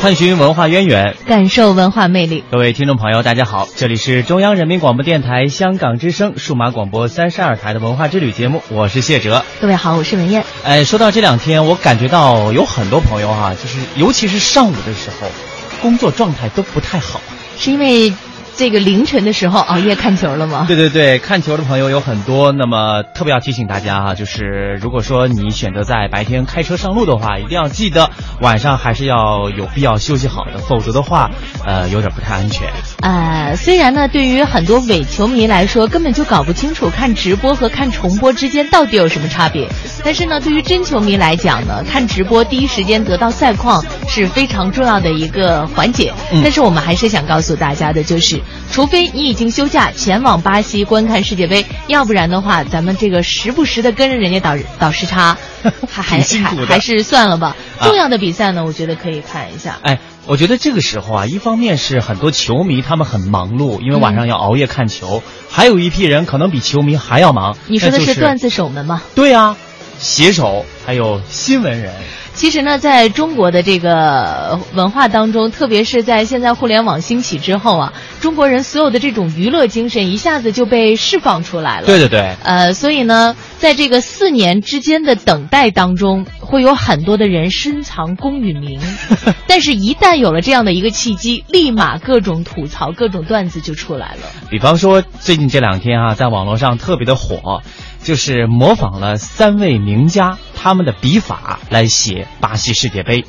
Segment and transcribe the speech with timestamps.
[0.00, 2.44] 探寻文化渊源，感受文化魅力。
[2.52, 9.44] 各位听众朋友，大家好，这里是中央人民广播电台香港之声数码广播三十二台的文化之旅节目，我是谢哲。
[9.60, 10.44] 各位好，我是文燕。
[10.62, 15.26] 哎，说到这两天，我感觉到有很多朋友哈，就是尤其是上午的时候，
[15.82, 17.20] 工作状态都不太好，
[17.58, 18.14] 是因为。
[18.56, 20.64] 这个凌晨的时候 熬夜看球了吗？
[20.68, 22.52] 对对对，看球的朋友有很多。
[22.52, 31.30] 那么特别要提醒大家哈，就是如果说你选择在白天开车上路的话，一定要记得晚上还是要有必要休息好的，否则的话，
[31.64, 32.68] 呃，有点不太安全。
[33.02, 39.68] 呃，虽然呢，对于很多伪球迷来说，根本就搞不清楚看直播和看重播之间到底有什么差别。
[40.04, 46.12] 但是呢，对于真球迷来讲呢，看直播第一时间得到赛况是非常重要的一个环节。
[46.42, 48.39] 但是我们还是想告诉大家的，就是。
[48.70, 55.36] 除非你已经休假前往巴西观看世界杯，要不然的话，咱们这个时不时的跟着人家倒倒时差，
[55.90, 57.56] 还还还还是算了吧。
[57.82, 59.78] 重要的比赛呢，我觉得可以看一下。
[59.82, 67.56] 哎，我觉得这个时候啊，一方面是很多球迷他们很忙碌，因为晚上要熬夜看球；还有一批人可能比球迷还要忙。
[67.66, 69.02] 你说的是段子手们吗？
[69.14, 69.56] 对啊，
[69.98, 71.94] 写手还有新闻人。
[72.40, 77.92] 其实呢，在中国的这个文化当中，特别是在现在互联网兴起之后啊，
[78.22, 81.86] 中国人所有的这种娱乐精神一下子就被释放出来了。
[81.86, 82.34] 对对对。
[82.42, 88.80] 呃，所以呢，在这个四年之间的等待当中，会有很多的人深藏功与名，
[89.46, 94.22] 但是，一旦有了这样的一个契机，立马各种吐槽、各种段子就出来了。
[94.48, 97.60] 比方说，最近这两天啊，在网络上特别的火。
[98.02, 103.24] 就是模仿了三位名家他们的笔法来写巴西世界杯，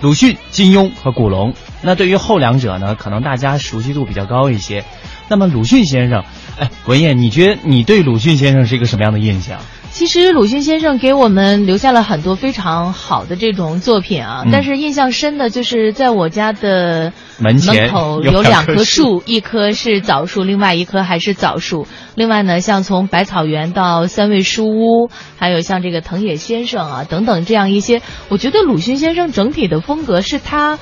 [0.00, 1.54] 鲁迅、金庸和古龙。
[1.82, 4.84] 那对于后两者呢，可能大家熟悉度比较高一些。
[5.28, 6.24] 那么鲁迅先生，
[6.58, 9.60] 哎，文燕，你觉得你对鲁迅先生是一个什么样的印象？
[9.92, 17.60] 其实鲁迅先生给我们留下了很多非常好的这种作品啊，但是印象深的就是在我家的门
[17.90, 21.86] 口有两棵树，一棵是枣树，另外一棵还是枣树。
[22.14, 28.00] 另外呢，像从百草园到三味书屋，还有像这个藤野先生啊等等这样一些，
[28.30, 30.78] 我觉得鲁迅先生整体的风格是他，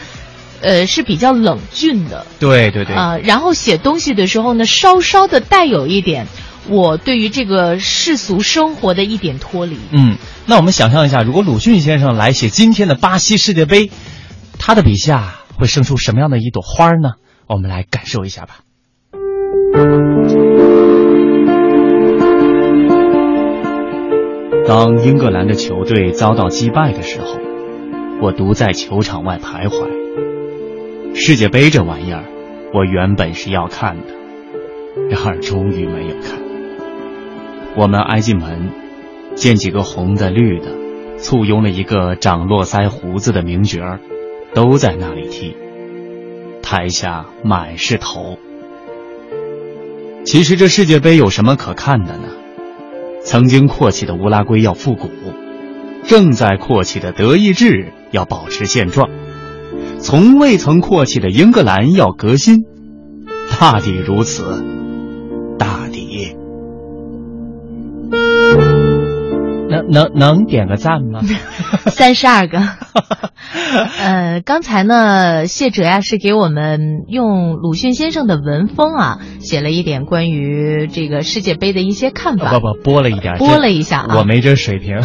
[0.63, 2.27] 呃是比较冷峻的。
[2.39, 2.95] 对对对。
[2.95, 6.29] 啊，然后写东西的时候呢，稍稍的带有一点。
[6.71, 9.77] 我对于这个世俗生活的一点脱离。
[9.91, 10.17] 嗯，
[10.47, 13.91] 那我们想象一下，如果鲁迅先生来写今天的巴西世界杯，
[14.59, 17.15] 他的笔下会生出什么样的一朵花呢？
[17.49, 18.61] 我们来感受一下吧。
[24.69, 27.37] 当英格兰的球队遭到击败的时候，
[28.23, 31.17] 我独在球场外徘徊。
[31.17, 32.23] 世界杯这玩意儿，
[32.73, 34.15] 我原本是要看的，
[35.11, 36.50] 然而终于没有看。
[37.77, 38.71] 我们挨进门，
[39.35, 40.67] 见几个红的绿的，
[41.19, 44.01] 簇拥了一个长络腮胡子的名角儿，
[44.55, 45.55] 都在那里踢。
[46.63, 48.39] 台下满是头。
[50.25, 52.29] 其实这世界杯有什么可看的呢？
[53.23, 55.09] 曾经阔气的乌拉圭要复古，
[56.07, 59.09] 正在阔气的德意志要保持现状，
[59.99, 62.65] 从未曾阔气的英格兰要革新，
[63.59, 64.65] 大抵如此，
[69.91, 71.21] 能能能点个赞吗？
[71.91, 72.59] 三十二个。
[73.99, 82.59] 呃，刚才呢，谢哲呀是给我们用鲁迅先生的文风啊，写了一点关于这个世界杯的一些看法。
[82.59, 84.17] 不不，播了一点，播了一下啊。
[84.19, 84.97] 我没这水平。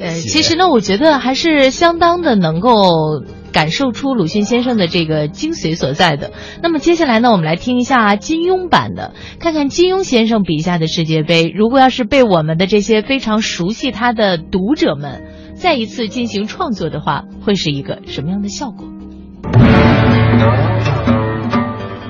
[0.00, 3.22] 呃， 其实呢，我觉得还是相当的能够。
[3.52, 6.32] 感受出鲁迅先生的这个精髓所在的。
[6.62, 15.22] 那么接下来呢，我们来听一下金庸版的，看看金庸先生笔下的世界杯，如果要是被我们的这些非常熟悉他的读者们
[15.54, 18.88] 再一次进行创作的话，会是一个什么样的效果？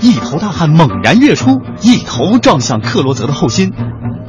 [0.01, 3.73] 一头大汉猛然跃出，一头撞向克罗泽的后心。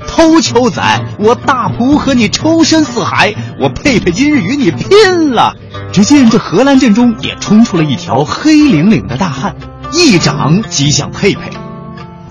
[0.08, 0.82] 偷球仔，
[1.20, 5.56] 我大扑和你抽身四海，我佩佩今日与你拼了！
[5.92, 9.56] 只见这荷兰阵中也冲出了一条黑领领的大汉，
[9.92, 11.52] 一掌击向佩佩。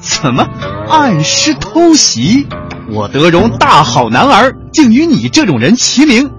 [0.01, 0.47] 怎么
[0.89, 2.47] 暗施偷袭？
[2.91, 6.31] 我德荣大好男儿，竟与你这种人齐名，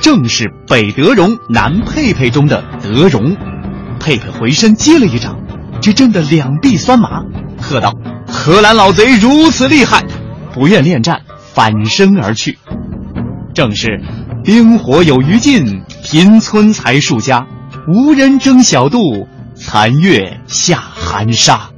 [0.00, 3.36] 正是北德荣南佩佩中的德荣。
[3.98, 5.36] 佩佩回身接了一掌，
[5.80, 7.22] 只震得两臂酸麻，
[7.60, 7.94] 喝道
[8.30, 10.04] ：“荷兰老贼如此厉害！”
[10.58, 11.22] 不愿恋战，
[11.54, 12.58] 反身而去。
[13.54, 14.02] 正是
[14.44, 17.46] 冰火有余尽，贫村才数家，
[17.86, 21.70] 无人争小度，残月下寒沙。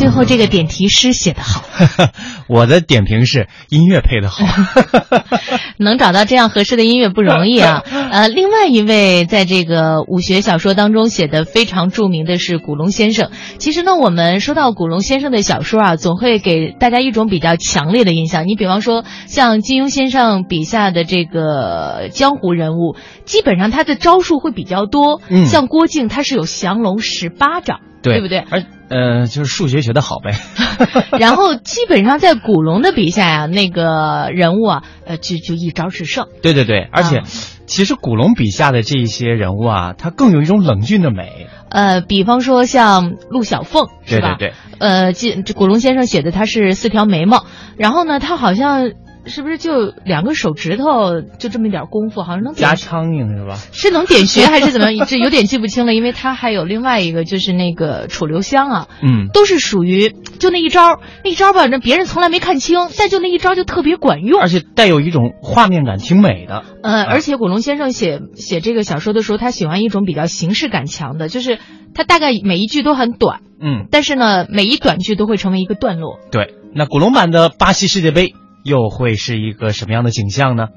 [0.00, 1.62] 最后这个点题诗写得好，
[2.48, 4.42] 我的点评是音乐配得好，
[5.76, 7.84] 能找到这样合适的音乐不容易啊。
[8.10, 13.30] 呃，另外一位在这个武学小说当中写的非常著名的是古龙先生。
[13.58, 18.46] 其实呢，我们说到古龙先生的小说啊，总会给大家一种比较强烈的印象。
[18.48, 25.20] 你比方说像金庸先生笔下的这个江湖人物，基本上他的招数会比较多。
[25.28, 27.80] 嗯像郭靖他是有降龙十八掌。
[28.02, 28.38] 对不对？
[28.38, 30.34] 而呃，就是数学学的好呗。
[31.18, 36.26] 然后基本上在古龙的笔下呀、那个人物啊，呃，就就一招制胜。
[36.42, 37.24] 对对对，而且、啊
[37.70, 41.46] 其实古龙笔下的这一些人物啊，他更有一种冷峻的美。
[41.68, 44.34] 呃，比方说像陆小凤，是吧？
[44.40, 47.46] 对对对，呃，这这古龙先生写的他是四条眉毛，
[47.76, 48.90] 然后呢，他好像
[49.26, 53.56] 是不是就两个手指头就这么一点功夫，好像能点夹苍蝇是吧？
[53.72, 55.06] 是能点穴还是怎么样？
[55.06, 64.48] 这有点记不清了，因为他还有另外一个就是那个楚留香啊，嗯，都是属于就那一招，那一招吧，那别人从来没看清，但就那一招就特别管用而。
[64.48, 66.64] 且带有一种画面感，挺美的。
[66.82, 71.58] 呃，而且古龙先生写写这个小说的时候，他喜欢一种比较形式感强的，就是
[71.94, 76.18] 他大概每一句都很短，嗯，但是呢，每一短句都会成为一个段落。
[76.32, 76.54] 对。
[76.72, 78.34] 那古龙版的巴西世界杯
[78.64, 80.68] 又会是一个什么样的景象呢？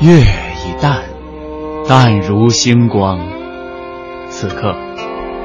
[0.00, 1.02] 月已淡，
[1.88, 3.18] 淡如星光。
[4.28, 4.74] 此刻，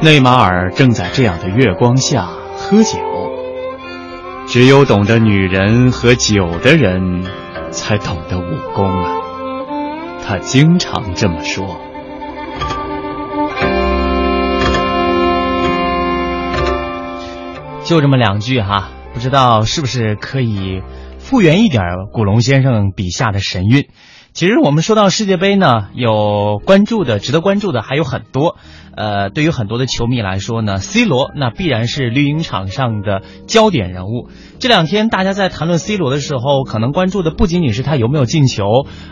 [0.01, 2.25] 内马尔正在这样的月光下
[2.57, 2.99] 喝酒。
[4.47, 7.23] 只有懂得女人和酒的人，
[7.71, 9.15] 才懂得武功啊。
[10.27, 11.79] 他经常这么说。
[17.91, 20.81] 就这么两句哈，不知道是不是可以
[21.19, 21.83] 复原一点
[22.13, 23.89] 古龙先生笔下的神韵。
[24.31, 28.55] 其实我们说到世界杯呢，有关注的、值得关注的还有很多。
[28.95, 34.29] 呃，对于很多的球迷来说呢，C 罗那必然是绿茵场上的焦点人物。
[34.57, 38.63] 这两天大家在谈论 C 罗的时候，可能关注的不仅仅是他有没有进球，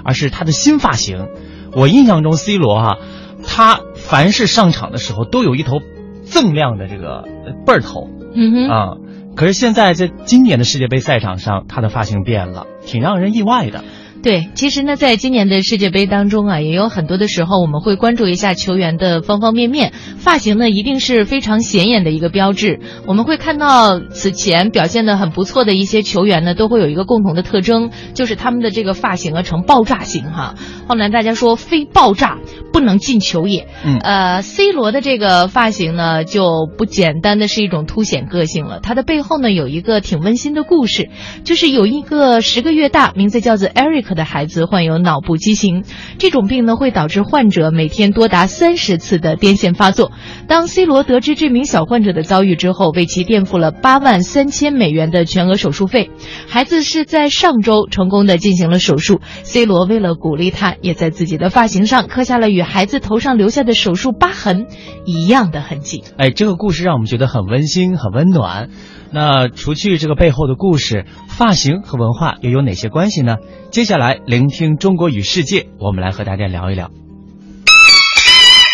[0.06, 1.28] 而是他的新发型。
[1.76, 2.98] 我印象中，C 罗哈、
[3.46, 5.82] 他凡是上场的时候都有一头
[6.26, 8.08] 锃亮的这个呃背儿头。
[8.34, 8.98] 嗯哼，啊、
[9.36, 13.84] 可是现在在今年的世界杯赛场上，他的发型变了，挺让人意外的。
[14.22, 22.82] 对，其实呢，在今年的世界杯当中啊，也有很多的时候我们会关注一下球员的方方面面，发型呢一定是非常显眼的一个标志。
[23.08, 30.56] 我们会看到此前表现的很不错的一些球员呢，都会有一个共同的特征，就是他们的这个发型啊呈爆炸型哈。
[30.90, 32.40] 后来大家说非爆炸
[32.74, 41.10] 不能进球也，嗯呃，C 罗的这个发型呢就不简单的是一种凸显个性了，它的背后呢有一个挺温馨的故事，
[41.46, 45.84] 就是有一个十个月大，名字叫做 Eric 他的孩子患有脑部畸形，
[46.18, 50.12] 这种病呢会导致患者每天多达三十次的癫痫发作。
[50.48, 56.10] 当 C 罗得知这名小患者的遭遇之后，为其垫付了八万三千美元的全额手术费。
[56.48, 64.66] 孩子是在上周成功的进行了手术，C 罗为了鼓励他，也在自己的发型上刻下了与孩子头上留下的手术疤痕
[65.06, 66.04] 一样的痕迹。
[66.18, 68.70] 哎，这个故事让我们觉得很温馨、很温暖。
[69.12, 73.38] 那除去这个背后的故事，发型和文化又有哪些关系呢？
[73.72, 76.92] 接下来聆听中国与世界，我们来和大家聊一聊。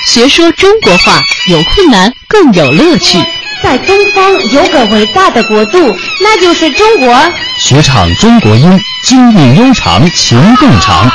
[0.08, 3.18] 学说中国话，有困难更有乐趣。
[3.64, 5.78] 在东方有个伟大的国度，
[6.22, 7.16] 那就是中国。
[7.58, 11.10] 学唱中国音，京韵悠长，情更长。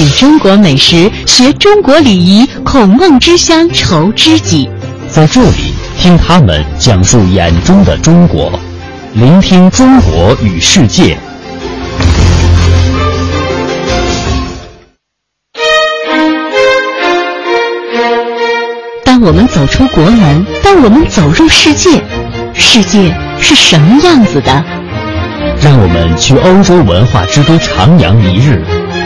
[0.00, 4.66] 品中国美食，学中国礼仪，孔孟之乡愁知己。
[5.10, 8.50] 在这里，听他们讲述眼中的中国，
[9.12, 11.18] 聆听中国与世界。
[19.04, 22.02] 当我们走出国门，当我们走入世界，
[22.54, 24.64] 世界是什么样子的？
[25.60, 28.64] 让我们去欧洲文化之都徜徉一日，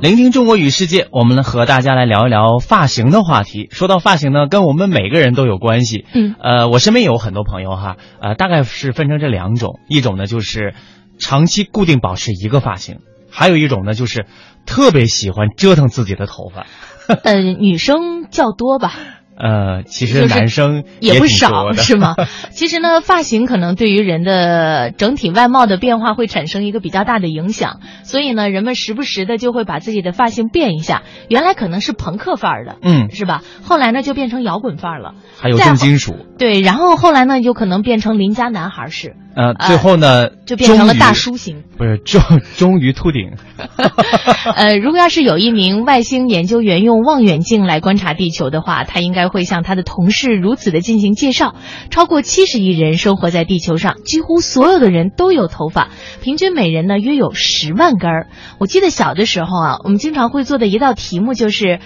[0.00, 3.68] 聆听中国与世界，我们和大家来聊一聊发型的话题。
[3.70, 6.06] 说到发型呢，跟我们每个人都有关系。
[6.14, 10.72] 嗯，呃，我身边有很多朋友哈，呃，大概是分成这两种，一种呢就是
[11.18, 14.24] 长期固定保持一个发型，还有一种呢就是
[14.64, 16.64] 特别喜欢折腾自己的头发。
[17.22, 18.94] 呃，女生较多吧。
[19.42, 22.14] 呃，其实男生也不少，是吗？
[22.52, 31.02] 其实呢，发型可能对于人的整体外貌的变化会产生一个比较大的影响，所以呢，人们时不时的就会把自己的发型变一下。
[31.28, 33.42] 原来可能是朋克范儿的，嗯，是吧？
[33.62, 36.14] 后来呢，就变成摇滚范儿了，还有重金属。
[36.38, 39.16] 对，然后后来呢，有可能变成邻家男孩式。
[39.36, 42.20] 呃，最后呢，就变成了大叔型，不是终
[42.56, 43.36] 终于秃顶。
[44.56, 51.54] 呃，如果要是有一名外星研究员用望远镜来观察地球的话，他应该会向他的同事如此的进行介绍：
[51.88, 55.88] 超过七十亿人生活在地球上，几乎所有的人都有头发，
[56.20, 58.26] 平均每人呢约有十万根儿。
[58.58, 61.80] 我记得小的时候啊，我们经常会做的一道题目就是，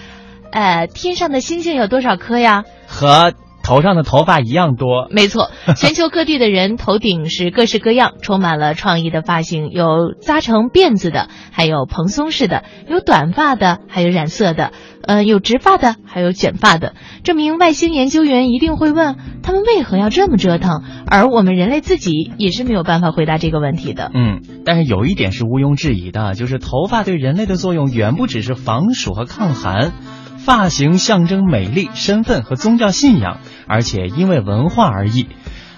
[0.51, 2.65] 呃，天上的星星有多少颗呀？
[2.87, 3.33] 和。
[3.65, 5.49] 头上的头发一样多，没错。
[5.75, 16.93] 全球各地的人头顶是各式各样、充满了创意的发型，有扎成辫子的，还有蓬松式的，有短发的，还有染色的，呃，有直发的，还有卷发的。
[17.23, 20.83] 这名外星研究员一定会问，他们为何要这么折腾？
[21.07, 24.11] 而我们人类自己也是没有办法回答这个问题的。
[24.13, 29.91] 嗯，但是有一点是毋庸置疑的，就是头发对人类的作用远不只是防暑和抗寒。
[30.37, 35.27] 发型象征美丽、身份和宗教信仰，而且因为文化而异。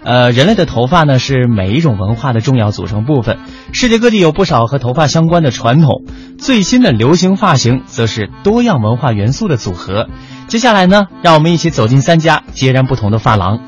[0.04, 3.40] 呃，人类的头发呢是每一种文化的重要组成部分。
[3.74, 6.06] 世界各地有不少和头发相关的传统。
[6.38, 10.08] 最新的流行发型则是多样文化元素的组合。
[10.48, 13.60] 接下来呢，让我们一起走进三家截然不同的发廊。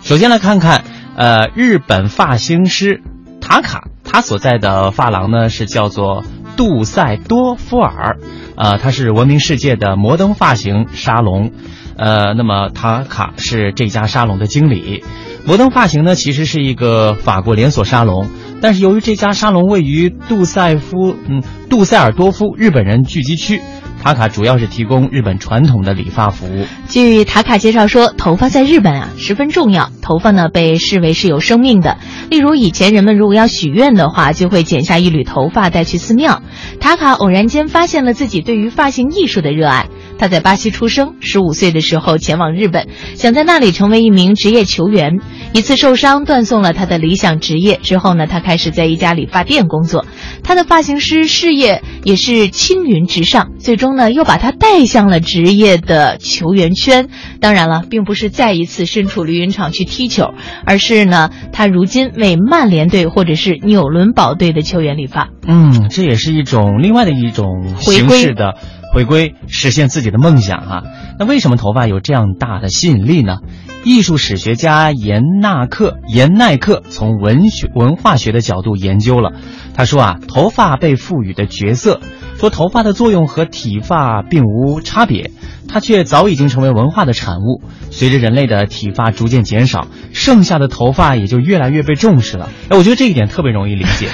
[0.00, 0.84] 首先来看看，
[1.16, 3.02] 呃，日本发型师
[3.42, 6.24] 塔卡，他所在的发廊呢是叫做
[6.56, 8.16] 杜塞多夫尔。
[8.56, 11.50] 呃，他是闻名世界的摩登发型沙龙，
[11.96, 15.04] 呃，那么塔卡是这家沙龙的经理。
[15.46, 18.30] 摩登发型呢，其实是一个法国连锁沙龙，
[18.62, 23.60] 但是由于这家沙龙位于杜塞夫，嗯，杜塞尔多夫日本人聚集区。
[24.02, 26.66] 塔卡主要是提供日本传统的理发服务。
[26.88, 29.90] 据塔卡介绍说，头发在日本啊十分重要。
[30.02, 31.96] 头发呢被视为是有生命的。
[32.28, 36.42] 例如以前人们如果要许愿的话，就会剪下一缕头发带去寺庙。
[36.80, 39.86] 塔卡偶然间发现了自己对于发型艺术的热爱。
[40.18, 45.18] 他在巴西出生，十五岁的时候前往日本，想在那里成为一名职业球员。
[45.52, 47.78] 一次受伤断送了他的理想职业。
[47.82, 50.04] 之后呢，他开始在一家理发店工作。
[50.42, 57.08] 他的发型师事业也是青云直上，最终呢又把他带向了职业的球员圈。
[57.40, 65.28] 当然了，并不是再一次身处绿茵场去踢球，而是呢他如今为曼联队或者是纽伦堡队的球员理发。
[65.46, 68.56] 嗯，这也是一种另外的一种形式的。
[68.94, 70.82] 回归实现自己的梦想啊！
[71.18, 73.38] 那为什么头发有这样大的吸引力呢？
[73.84, 79.32] 艺术史学家严纳克严耐克从文学文化学的角度研究了，
[79.74, 82.00] 他说啊，头发被赋予的角色，
[82.38, 85.32] 说头发的作用和体发并无差别。
[85.74, 87.60] 它却早已经成为文化的产物。
[87.90, 92.48] 随着人类的体发逐渐减少，剩下的头发也就越来越被重视了。
[92.68, 94.06] 哎，我觉得这一点特别容易理解，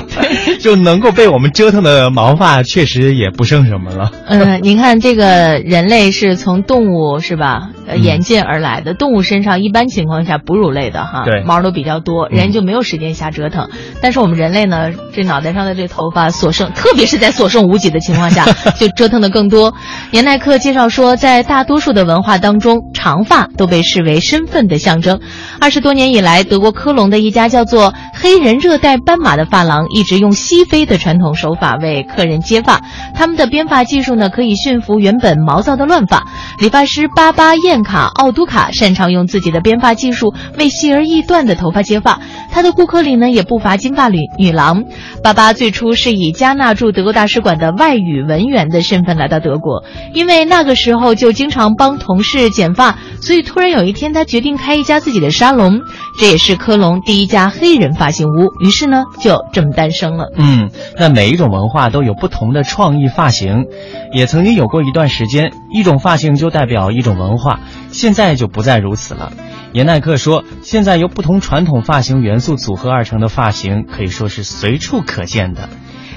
[0.60, 4.12] 就能够被我们折腾的毛发确实也不剩什么了。
[4.28, 8.92] 嗯，您看这个人类是从动物是吧，呃，演进而来的。
[8.92, 13.70] 动物身上一般情况下哺乳类的哈，对，毛都比较多，人就没有时间瞎折腾。
[14.02, 18.44] 但是我们人类呢，这脑袋上的这头发所剩，特别是在所剩无几的情况下，
[18.78, 19.72] 就折腾的更多。
[20.10, 20.88] 年耐克介绍。
[20.88, 25.20] 说，说在大多数的文化当中，长发都被视为身份的象征。
[25.60, 32.80] 二十多年以来，德国科隆的一家叫做“黑人热带斑马”的发廊，一直用西非的传统手法为客人接发。
[33.14, 36.26] 他们的编发技术呢，可以驯服原本毛躁的乱发。
[36.58, 42.18] 理发师巴巴燕卡奥都卡擅长用自己的编发技术为细而易断的头发接发。
[42.50, 44.82] 他的顾客里呢，也不乏金发女女郎。
[45.22, 50.87] 巴巴最初是以加纳驻德国大使馆的外语文员的身份来到德国，因为那个时。
[50.88, 55.82] 时候就经常帮同事剪发，所以突然有一天他决定开一家自己的沙龙，
[56.18, 58.48] 这也是科隆第一家黑人发型屋。
[58.60, 60.32] 于是呢，就这么诞生了。
[60.36, 63.66] 嗯，那每一种文化都有不同的创意发型，
[64.12, 69.32] 也曾经有过一段时间，一种发型就代表一种文化，现在就不再如此了。
[69.72, 75.68] 严耐克说，现在由不同传统发型元素组合而成的发型，可以说是随处可见的。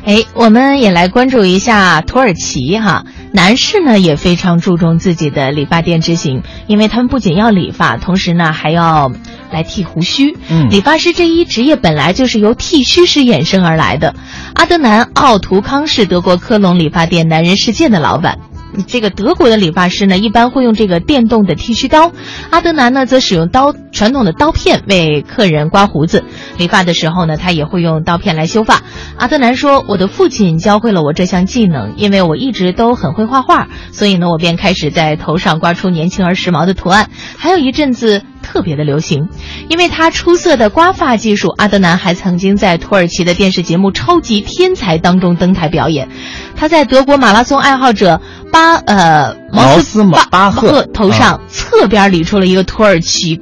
[0.03, 9.11] 哎，我们也来关注一下土耳其哈，男士呢也非常注重自己的理发店之行，因为他们不仅要理发，同时呢还要
[9.51, 10.35] 来剃胡须。
[10.49, 14.15] 嗯，理发师这一职业本来就是由剃须师衍生而来的。
[14.55, 18.39] 阿德南·奥图康是德国科隆理发店男人世界的老板。
[18.87, 22.11] 这个德国的理发师呢，一般会用这个电动的剃须刀，
[22.49, 26.23] 阿德南呢则使用刀传统的刀片为客人刮胡子。
[26.57, 28.81] 理发的时候呢，他也会用刀片来修发。
[29.17, 37.09] 阿德南说：“我的父亲教会了我这项技能，因为我一直都很会画画，所以呢，我便开始在头上刮出年轻而时髦的图案。
[37.37, 39.29] 还有一阵子。”特别的流行，
[39.69, 46.09] 因为他出色的刮发技术，阿德南还曾经在土耳其的电视节目《超级天才》当中登台表演。
[46.55, 48.21] 他在德国马拉松爱好者
[48.51, 53.41] 巴呃毛斯巴赫头上侧边理出了一个土耳其。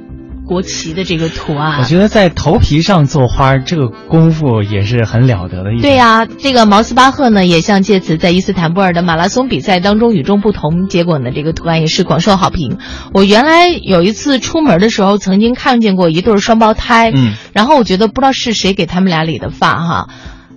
[0.50, 5.70] 国旗的这个图案，我觉得在头皮上做花这个功夫也是很了得的。
[5.80, 12.78] 对呀，这个毛斯巴赫呢，也像借此在伊斯坦布尔的马拉松比赛当中与众不同，结果呢，这个图案也是广受好评。
[13.14, 20.08] 我原来有一次出门的时候，曾经看见过一对双胞胎，嗯，然后我觉得不知道是谁给他们俩理的发哈，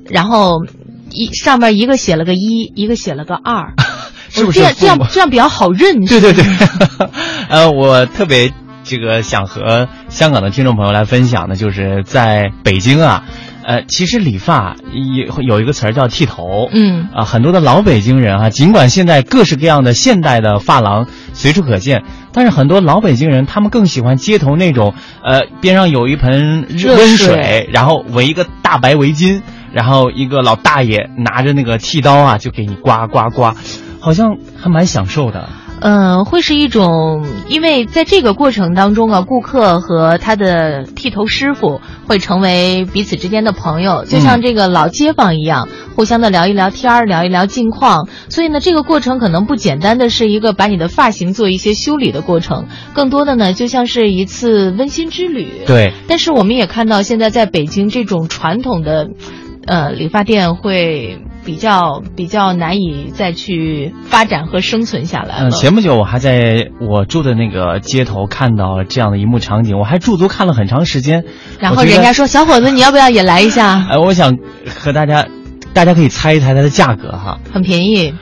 [0.09, 0.65] 然后
[1.12, 3.73] 一上面一个写了个一，一个写了个二，
[4.31, 6.03] 是不是这样这样这样比较好认？
[6.03, 6.43] 对对对，
[7.47, 8.51] 呃，我特别。
[8.83, 13.23] 这个想和香港的听众朋友来分享的，就是在北京啊，
[13.63, 17.07] 呃，其实理发有有一个词儿叫剃头，嗯。
[17.13, 33.55] 啊，很多的老北京人啊，尽管现在各式各样的现代的发廊随处可见，但是很多老北京人他们更喜欢街头那种，呃，边上有一盆温水，然后围一个大白围巾，然后一个老大爷拿着那个剃刀啊，就给你刮刮刮，
[33.99, 35.47] 好像还蛮享受的。
[35.85, 48.08] 嗯，会是一种，因为在这个过程当中啊，顾客和他的剃头师傅会成为彼此之间的朋友，就像这个老街坊一样，互相的聊一聊天儿，聊一聊近况。
[48.29, 55.49] 所以呢，这个过程可能不简单的是一个把你的发型做一些修理的过程，更多的呢，就像是一次温馨之旅。
[55.67, 55.91] 对。
[56.08, 59.10] 但是我们也看到，现在在北京这种传统的，
[59.67, 61.19] 呃，理发店会。
[61.45, 65.49] 比较比较难以再去发展和生存下来了。
[65.49, 71.25] 嗯，前不久我还在我住的那个街头看到这样的一幕场景，我还驻足看了很长时间。
[71.60, 75.27] 然后人家说：“小伙子，你要不要也来一下？”哎， 我想和大家，
[75.73, 77.39] 大家可以猜一猜它的价格哈。
[77.53, 78.13] 很便宜，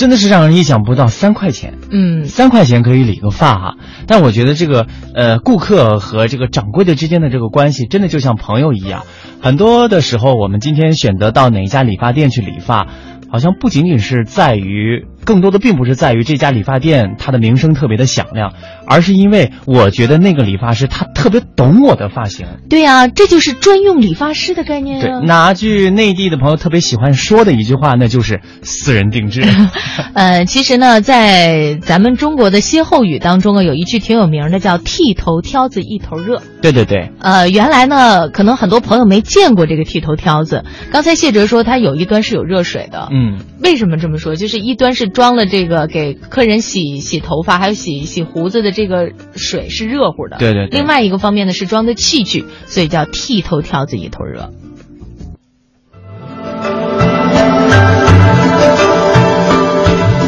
[0.00, 1.74] 真的是让人意想不到，三块钱。
[1.90, 3.74] 嗯，三块钱可以理个发哈。
[4.06, 9.04] 但我觉得这个呃，顾客和这个掌柜的之间的这个关系，真的就像朋友一样。
[9.42, 12.86] 很多的时候，我们今天选择到哪一家理发店去理发，
[13.30, 15.04] 好像不仅仅是在于。
[15.24, 18.54] 更多的并不是在于这家理发店它的名声特别的响亮，
[18.86, 22.46] 而是因为我觉得那个理发师他特别懂我的发型。
[22.68, 25.00] 对呀，这就是专用理发师的概念。
[25.00, 29.42] 对，拿句内地的朋友特别喜欢说的一句话，那就是私人定制。
[30.14, 36.40] 呃，其实呢，在咱们中国的歇后语当中啊，有一句挺有名的，叫“剃头挑子一头热”。
[36.62, 37.12] 对对对。
[37.20, 40.64] 呃，原来呢，可能很多朋友没见过这个剃头挑子。
[40.90, 43.08] 刚才谢哲说他有一端是有热水的。
[43.12, 43.38] 嗯。
[43.62, 44.34] 为什么这么说？
[44.34, 45.09] 就是一端是。
[45.12, 50.36] 装了这个给客人洗洗头发，还有洗洗胡子的这个水是热乎的。
[50.38, 50.66] 对对。
[50.66, 54.50] 另外一个方面呢是装的器具，所以叫剃头挑子一头热。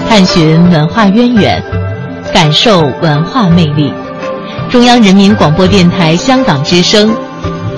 [0.09, 1.62] 探寻文化渊源，
[2.35, 3.92] 感受文化魅力。
[4.68, 7.14] 中央人民广播电台香港之声，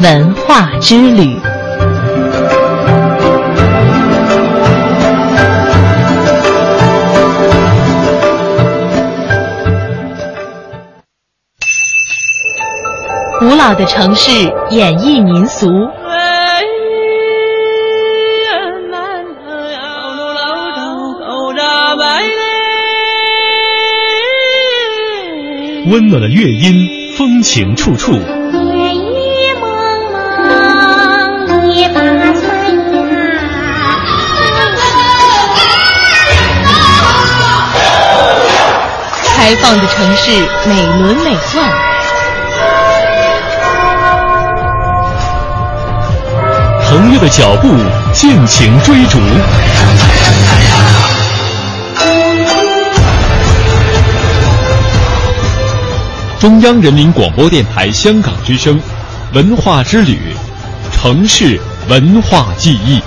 [0.01, 1.37] 文化之旅。
[13.47, 14.33] 古老的城市
[14.71, 15.69] 演绎民俗，
[25.91, 28.19] 温暖的乐音，风情处处。
[39.37, 40.31] 开放的城市，
[40.67, 41.84] 美轮美奂。
[46.97, 47.69] 朋友的脚步
[48.13, 49.19] 尽情追逐。
[56.39, 58.81] 中央人民广播电台香港之声，
[59.33, 60.37] 文化之旅，
[60.93, 63.03] 城市文化记忆。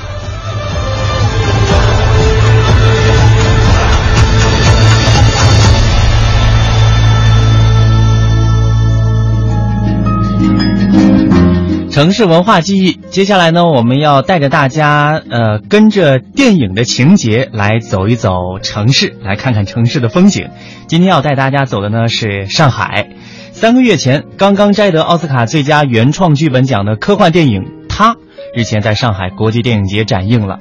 [11.98, 20.52] 城市文化记忆，接下来呢，我们要带着大家，呃，跟着电影的情节来走一走城市，来看看城市的风景。
[20.86, 23.10] 今天要带大家走的呢是上海。
[23.52, 28.14] 三个月前，刚刚摘得奥斯卡最佳原创剧本奖的科幻电影《他》，
[28.54, 30.60] 日前在上海国际电影节展映了。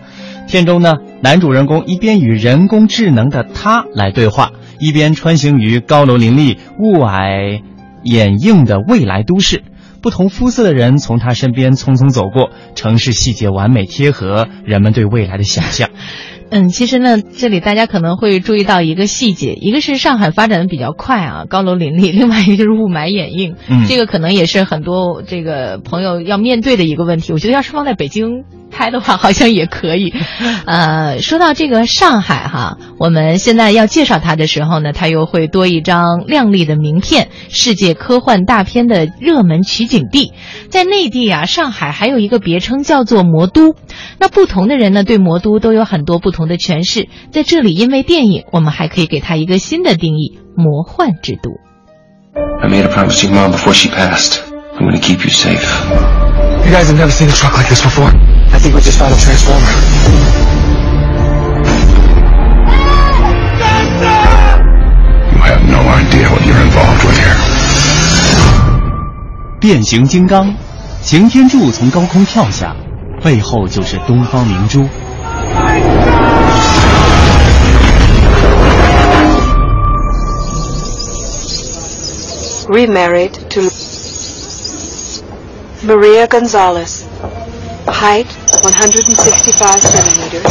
[0.49, 7.61] 片中呢，男主人公一边与人工智能的他来对话，一边穿行于高楼林立、雾霭
[8.03, 9.65] 掩映的未来都市。
[10.07, 15.91] 不同肤色的人从他身边匆匆走过，城市细节完美贴合人们对未来的想象。
[16.51, 27.33] 嗯，其实呢，这里大家可能会注意到一个细节，一个是上海发展的比较快啊，高楼林立； 另外一个就是雾霾掩映，嗯，这个可能也是很多这个朋友要面对的一个问题。
[27.33, 28.45] 我觉得要是放在北京。
[28.69, 30.13] 拍的话 好像也可以，
[30.67, 40.33] 呃，说到这个上海哈，我们现在要介绍它的时候呢，它又会多一张亮丽的名片——世界科幻大片的热门取景地。
[40.69, 43.77] 在内地啊，上海还有一个别称叫做魔都。
[44.19, 47.09] 那不同的人呢，对魔都都有很多不同的诠释。
[47.33, 51.53] 在这里，因为电影，我们还可以给它一个新的定义：魔幻之都。
[52.61, 54.41] I made a promise to your mom before she passed.
[54.77, 55.65] I'm going to keep you safe.
[56.67, 58.13] You guys have never seen a truck like this before.
[58.53, 59.73] I think we just found a transformer.
[65.33, 67.37] You have no idea what you're involved with here.
[69.61, 70.55] 变形金刚，
[71.01, 72.77] 擎天柱从高空跳下，
[73.23, 74.87] 背后就是东方明珠。
[82.68, 83.62] remarried to
[85.84, 87.08] Maria Gonzalez.
[87.88, 88.28] Height
[88.64, 90.44] 165 centimeters.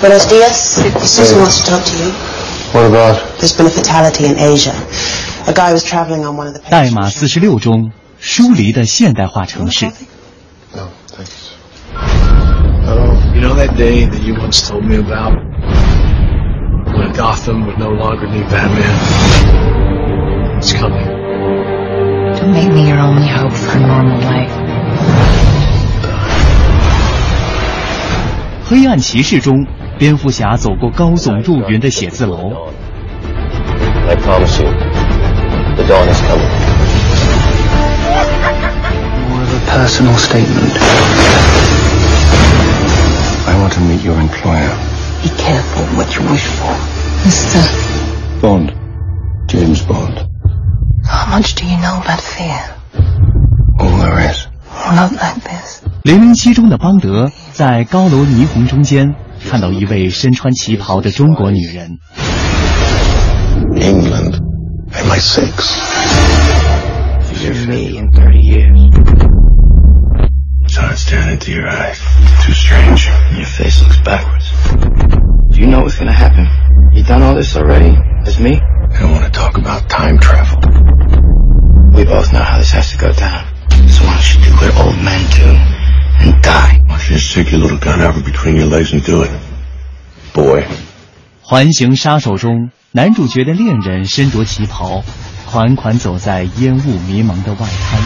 [0.00, 0.82] Buenos dias.
[1.08, 2.10] Susan wants to talk to you.
[2.72, 3.38] What about?
[3.38, 4.74] There's been a fatality in Asia.
[5.46, 9.86] A guy was traveling on one of the 代码四十六中疏离的现代化城市。
[10.74, 11.52] No, thanks.
[13.34, 15.34] You know that day that you once told me about?
[16.96, 18.96] When Gotham would no longer need Batman?
[20.58, 21.15] It's coming.
[23.06, 24.52] only hope for a normal life.
[28.64, 29.66] 黑暗骑士中，
[29.98, 32.72] 蝙蝠侠走过高耸入云的写字楼。
[34.08, 34.68] I promise you,
[35.76, 36.48] the dawn is coming.
[39.28, 40.76] More of a personal statement.
[43.46, 44.74] I want to meet your employer.
[45.22, 46.74] Be careful what you wish for.
[47.24, 47.60] Mister,
[48.40, 48.72] Bond.
[49.46, 50.26] James Bond.
[51.04, 52.75] how much do you know about fear?
[56.04, 59.14] 零零七中的邦德在高楼霓虹中间
[59.48, 61.98] 看到一位身穿旗袍的中国女人。
[63.76, 64.40] England.
[64.94, 65.52] Am I six?
[67.42, 68.90] You're me in 30 years.
[70.64, 71.98] It's hard staring into your eyes.
[72.44, 73.08] Too strange.
[73.36, 74.52] Your face looks backwards.
[75.50, 76.46] Do you know what's gonna happen?
[76.92, 77.96] You done all this already?
[78.26, 78.60] As me?
[78.60, 80.58] I don't want to talk about time travel.
[81.94, 83.45] We both know how this has to go down.
[83.97, 85.57] So why don't you do what old men do
[86.21, 86.77] and die?
[86.85, 89.31] Why don't you just stick your little gun over between your legs and do it?
[90.35, 90.65] Boy.
[91.41, 95.03] 环形杀手中，男主角的恋人身着旗袍，
[95.47, 97.99] 款款走在烟雾迷蒙的外滩。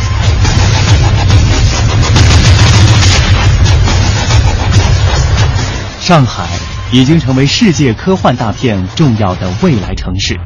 [5.99, 6.47] 上海
[6.93, 10.39] 已经成为世界科幻大片重要的未来城市，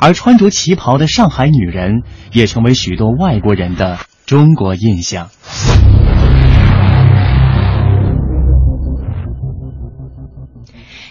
[0.00, 5.28] 而穿着旗袍的上海女人也成为许多外国人的中国印象。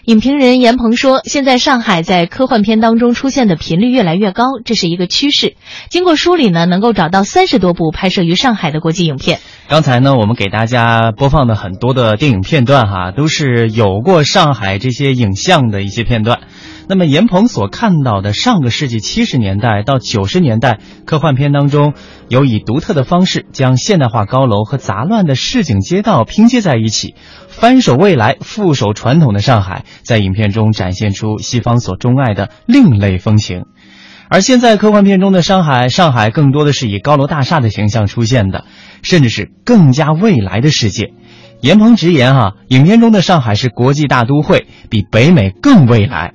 [0.06, 5.56] 影评人严鹏说：“现在上海在科幻片当中出现的频率越来越高，这是一个趋势。
[5.90, 9.40] 经过梳理呢，能够找到三十多部拍摄于上海的国际影片。
[9.70, 16.42] 刚才呢，我们给大家播放的很多的电影片段哈，都是有过上海这些影像的一些片段。
[16.88, 21.94] 那么严鹏所看到的上个世纪七十年代到九十年代科幻片当中，
[22.28, 27.16] 有以独特的方式将现代化高楼和杂乱的市井街道拼接在一起，
[27.48, 33.64] 翻手未来，覆手传统的上海，在影片中展现出西方所钟爱的另类风情。
[34.30, 38.66] 而现在科幻片中的上海，上海更多的是以高楼大厦的形象出现的，
[39.04, 41.14] 甚至是更加未来的世界。
[41.62, 46.34] 严鹏直言哈、影片中的上海是国际大都会，比北美更未来。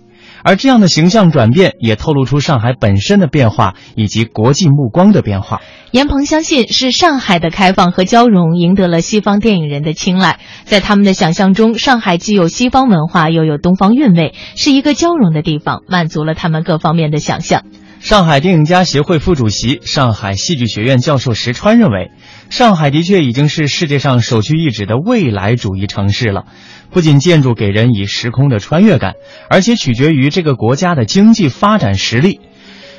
[0.48, 5.60] 而这样的形象转变，也透露出上海本身的变化以及国际目光的变化。
[5.90, 10.40] 严鹏相信，是上海的开放和交融赢得了西方电影人的青睐。
[10.64, 17.64] 在他们的想象中，上海既有西方文化，又有东方韵味，是一个交融的地方，满足了他们各方面的想象。
[18.00, 22.10] 上海电影家协会副主席、上海戏剧学院教授石川认为，
[22.48, 26.46] 上海的确已经是世界上首屈一指的未来主义城市了。
[26.90, 29.14] 不仅建筑给人以时空的穿越感，
[29.50, 32.40] 而且取决于这个国家的经济发展实力。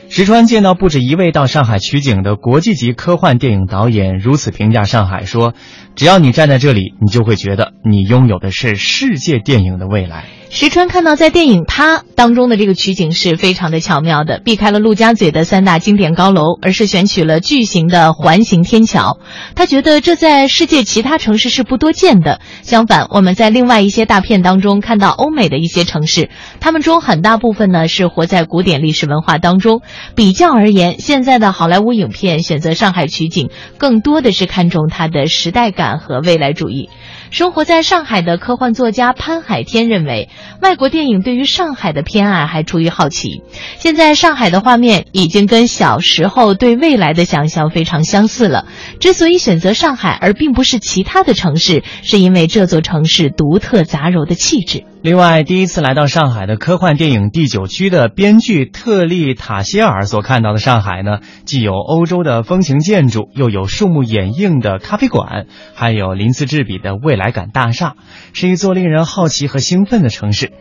[0.10, 5.54] 石川见到不止一位到上海取景的国际级科幻电影导演如此评价上海，说
[5.95, 19.19] ：“只要你站在这里，你就会觉得你拥有的是世界电影的未来。”石川看到在电影《他》当中的这个取景是非常的巧妙的，避开了陆家嘴的三大经典高楼，而是选取了巨型的环形天桥。
[19.54, 22.41] 他觉得这在世界其他城市是不多见的。
[22.63, 29.84] 相反，我们在另外一些大片当中看到欧美的一些城市，他们中很大部分呢是活在古典历史文化当中。
[30.15, 36.89] 比较而言，现在的好莱坞影片选择上海取景，更多的是看重它的时代感和未来主义。
[37.31, 40.29] 生活在上海的科幻作家潘海天认为，
[40.61, 43.43] 外国电影对于上海的偏爱还出于好奇。
[43.77, 48.65] 现在上海的画面已经跟小时候对未来的想象非常相似了。
[48.99, 54.83] 之所以选择上海而并不是其他的城市，是因为这座城市独特杂糅的气质。
[55.01, 67.95] 另外，第一次来到上海的科幻电影第九区的编剧特利塔希尔所看到的上海呢，既有欧洲的风情建筑，又有树木掩映的咖啡馆，还有鳞次栉比的未来感大厦，
[68.34, 70.53] 是一座令人好奇和兴奋的城市。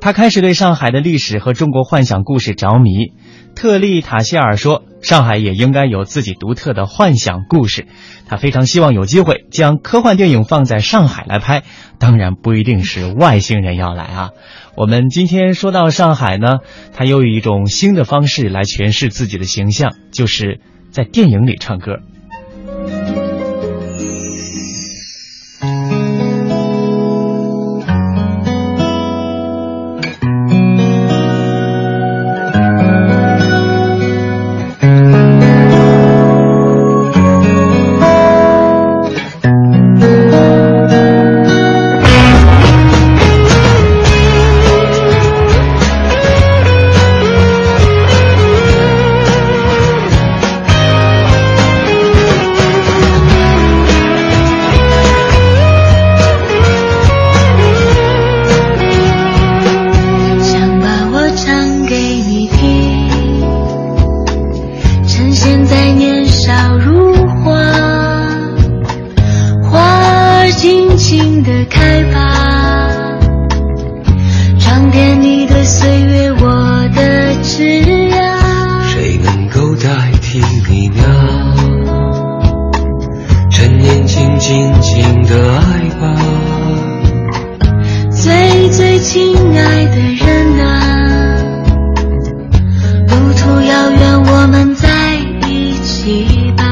[0.00, 3.12] 他开始对上海的历史和中国幻想故事着迷。
[3.54, 7.86] 特利塔希尔说：“上海也应该有自己独特的幻想故事。
[8.26, 11.62] 他非常希望有机会将科幻电影放在上海来拍，
[12.00, 14.30] 当然不一定是外星人要来啊。”
[14.76, 16.58] 我们今天说到上海呢，
[16.92, 22.00] 他又以一种新的方式来诠释自己的形象，就是在电影里唱歌。
[84.46, 84.52] 尽
[84.82, 85.64] 情的爱
[85.98, 86.04] 吧。
[88.10, 90.62] 最最亲爱的人呐
[93.08, 95.14] 路途遥远我们在
[95.48, 96.62] 一起吧。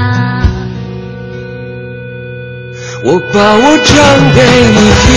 [3.04, 3.90] 我把我唱
[4.34, 5.08] 给你听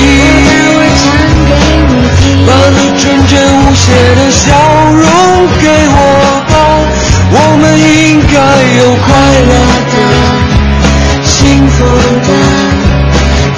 [1.52, 1.54] 给
[1.92, 3.84] 你听把你纯真无邪
[4.16, 4.46] 的笑
[4.94, 5.04] 容
[5.60, 6.00] 给我
[6.48, 6.54] 吧。
[7.32, 7.84] 我们应
[8.32, 8.34] 该
[8.80, 9.12] 有快
[9.44, 9.52] 乐
[9.92, 9.96] 的
[11.26, 11.84] 幸福
[12.28, 12.45] 的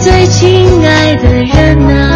[0.00, 2.15] 最亲爱的人呐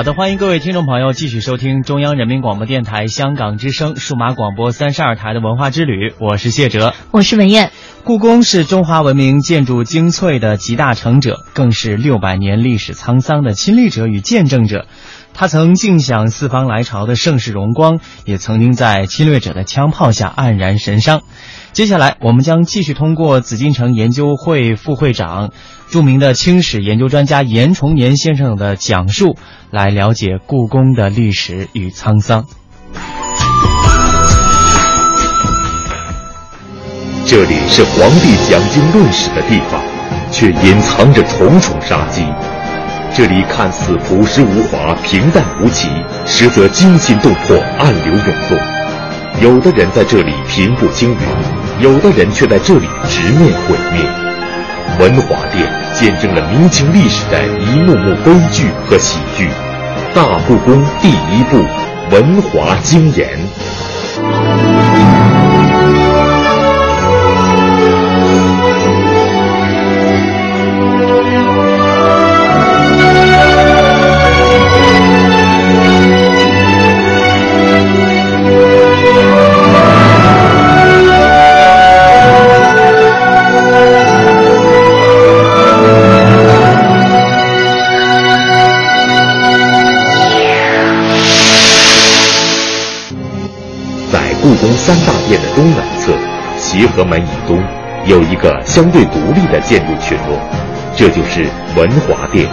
[0.00, 7.70] 好的，欢迎各位听众朋友继续收听中央人民广播电台香港之声数码广播三十二台的文化之旅，我是谢哲，我是文燕。
[8.02, 14.86] 故宫是中华文明建筑精粹的集大成者，更是六百年历史沧桑的亲历者与见证者。
[15.32, 21.22] 他曾尽享四方来朝的盛世荣光，也曾经在侵略者的枪炮下黯然神伤。
[21.72, 25.50] 接下来，我们将继续通过紫禁城研究会副会长、
[25.88, 29.36] 著名的清史研究专家严崇年先生的讲述，
[29.70, 32.44] 来了解故宫的历史与沧桑。
[37.24, 39.80] 这里是皇帝讲经论史的地方，
[40.32, 42.26] 却隐藏着重重杀机。
[43.20, 45.90] 这里看似朴实无华、平淡无奇，
[46.24, 48.58] 实则惊心动魄、暗流涌动。
[49.42, 51.18] 有的人在这里平步青云。
[51.82, 54.02] 有的人却在这里直面毁灭。
[54.98, 59.50] 文华殿见证了明清历史的一幕幕悲剧和喜剧。
[60.14, 61.62] 大故宫第一部，
[62.10, 63.38] 文华经言。
[94.90, 96.12] 三大殿的东南侧，
[96.58, 97.62] 协和门以东，
[98.06, 100.36] 有一个相对独立的建筑群落，
[100.96, 102.48] 这就是文华殿。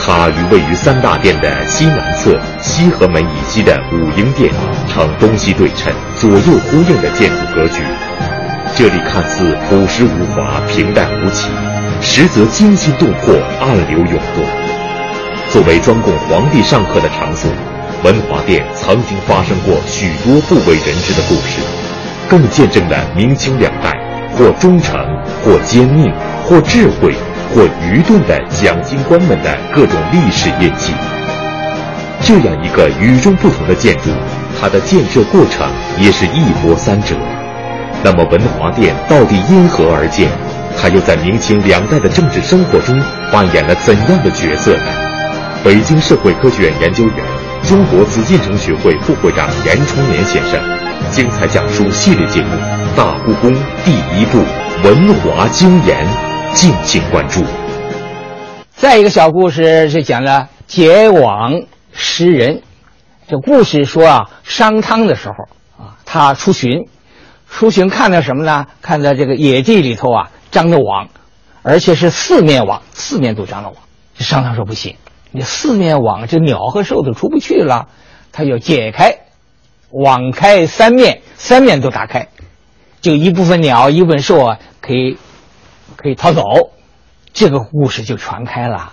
[0.00, 4.48] 它与位于三大殿的西南侧西河门以西的武英殿
[4.88, 7.82] 呈东西对称、左右呼应的建筑格局。
[8.76, 11.48] 这里看似朴实无华、平淡无奇，
[12.00, 14.44] 实则惊心动魄、暗流涌动。
[15.48, 17.50] 作为专供皇帝上课的场所。
[18.02, 21.60] 文华殿曾经发生过许多不为人知的故事，
[22.30, 23.92] 更见证了明清两代
[24.34, 24.98] 或忠诚、
[25.44, 26.10] 或坚命、
[26.48, 27.14] 或智慧、
[27.54, 30.94] 或愚钝的讲经官们的各种历史印记。
[32.22, 34.08] 这样一个与众不同的建筑，
[34.58, 37.14] 它的建设过程也是一波三折。
[38.02, 40.30] 那么，文华殿到底因何而建？
[40.80, 42.98] 它又在明清两代的政治生活中
[43.30, 44.86] 扮演了怎样的角色呢？
[45.62, 47.49] 北京社会科学院研究员。
[47.68, 50.60] 中国紫禁城学会副会长严崇年先生
[51.10, 52.56] 精彩讲述系列节目
[52.96, 53.52] 《大故宫
[53.84, 54.38] 第一部
[54.82, 56.06] 文华经言》，
[56.54, 57.44] 敬请关注。
[58.72, 62.62] 再一个小故事是讲了结网识人。
[63.28, 66.88] 这故事说啊，商汤的时候啊，他出巡，
[67.48, 68.66] 出巡看到什么呢？
[68.82, 71.08] 看到这个野地里头啊，张着网，
[71.62, 73.76] 而且是四面网，四面都张着网。
[74.14, 74.96] 商汤说不行，
[75.32, 77.88] 你四面网，这鸟和兽都出不去了，
[78.32, 79.18] 他要解开，
[79.90, 82.28] 网开三面，三面都打开，
[83.00, 85.16] 就一部分鸟，一部分兽啊，可以
[85.96, 86.42] 可以逃走。
[87.32, 88.92] 这个故事就传开了，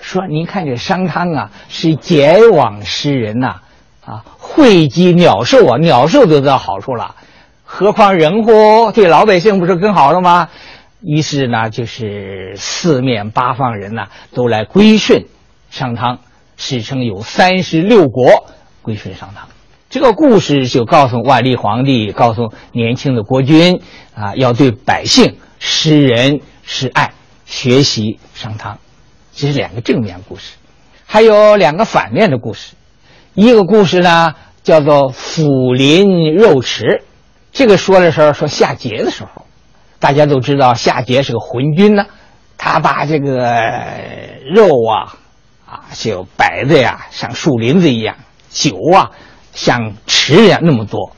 [0.00, 3.56] 说您看这商汤啊，是结网施人呐，
[4.04, 7.16] 啊，惠及鸟兽啊，鸟兽得到好处了，
[7.64, 8.92] 何况人乎？
[8.92, 10.48] 对老百姓不是更好了吗？
[11.02, 15.24] 于是呢，就是四面八方人呐，都来归顺
[15.76, 16.20] 商汤，
[16.56, 18.46] 史称有三十六国
[18.80, 19.46] 归顺商汤。
[19.90, 23.82] 这个故事就告诉万历皇帝，告诉年轻的国君
[24.14, 27.12] 啊，要对百姓施仁施爱。
[27.44, 28.78] 学习商汤，
[29.32, 30.56] 这是两个正面故事，
[31.06, 32.74] 还有两个反面的故事。
[33.34, 37.04] 一个故事呢叫做抚林肉池，
[37.52, 39.46] 这个说的时候说夏桀的时候，
[40.00, 42.06] 大家都知道夏桀是个昏君呢，
[42.58, 43.36] 他把这个
[44.52, 45.14] 肉啊
[45.66, 48.16] 啊就摆的呀像树林子一样，
[48.50, 49.10] 酒啊
[49.52, 51.14] 像池一样那么多，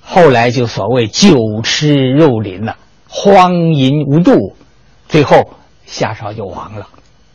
[0.00, 2.76] 后来就所谓酒池肉林了，
[3.08, 4.56] 荒淫无度，
[5.08, 5.54] 最后。
[5.84, 6.88] 夏朝就亡了。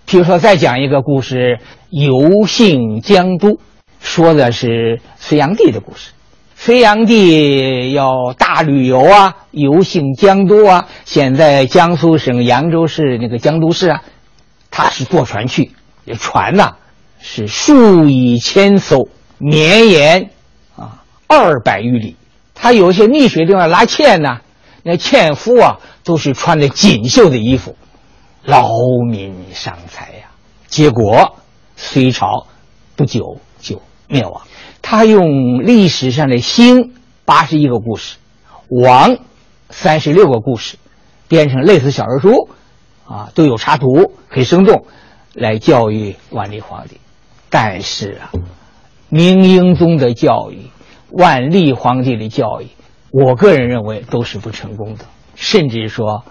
[0.07, 1.59] 譬如说，再讲一个故事，
[1.91, 3.49] 《游幸江都》，
[3.99, 6.09] 说的是隋炀帝的故事。
[6.55, 10.87] 隋炀帝要大旅游啊，游幸江都啊。
[11.05, 14.01] 现在江苏省扬州市那个江都市啊，
[14.71, 15.73] 他是坐船去，
[16.07, 16.77] 这船呐
[17.19, 20.29] 是数以千艘，绵延
[20.77, 22.15] 啊二百余里。
[22.55, 24.39] 他有些溺水地方拉纤呢，
[24.83, 27.75] 那纤夫啊都是穿的锦绣的衣服。
[28.43, 28.69] 劳
[29.11, 30.29] 民伤财呀，
[30.67, 31.35] 结果
[31.75, 32.47] 隋朝
[32.95, 34.43] 不久就灭亡。
[34.81, 36.93] 他用历史上的兴
[37.25, 38.15] 八十一个故事，
[38.69, 39.17] 亡
[39.69, 40.77] 三十六个故事，
[41.27, 42.47] 编成类似小人书，
[43.05, 44.85] 啊，都有插图，很生动，
[45.37, 46.99] 来教育万历皇帝。
[47.49, 48.31] 但是啊，
[49.09, 50.69] 明英宗的教育，
[51.11, 52.67] 万历皇帝的教育，
[53.11, 56.25] 我个人认为都是不成功的，甚至说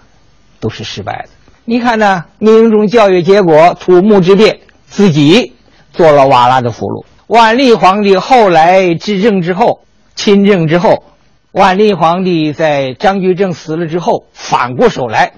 [0.59, 1.29] 都是失败的。
[1.65, 2.25] 你看呢？
[2.37, 5.53] 明英宗教育结果，土木之变，自己
[5.91, 7.05] 做了瓦剌的俘虏。
[7.27, 9.81] 万历皇帝后来执政之后，
[10.15, 11.03] 亲政之后，
[11.51, 15.33] 万历皇帝在张居正死了之后，反过手来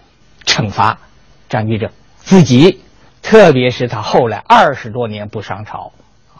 [0.45, 0.99] 惩罚
[1.47, 2.81] 张居正，自己，
[3.29, 5.91] 特别是他后来二十多年不上朝，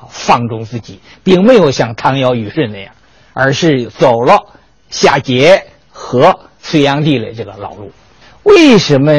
[0.07, 2.95] 放纵自己，并没有像唐尧虞舜那样，
[3.33, 4.47] 而是走了
[4.89, 5.61] 夏桀
[5.91, 7.91] 和隋炀帝的这个老路。
[8.41, 9.13] 为什么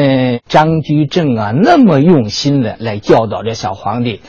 [0.49, 4.19] 张居正啊那么用心的来教导这小皇帝，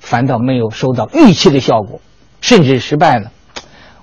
[0.00, 2.00] 反倒没有收到预期的效果，
[2.40, 3.30] 甚至失败呢？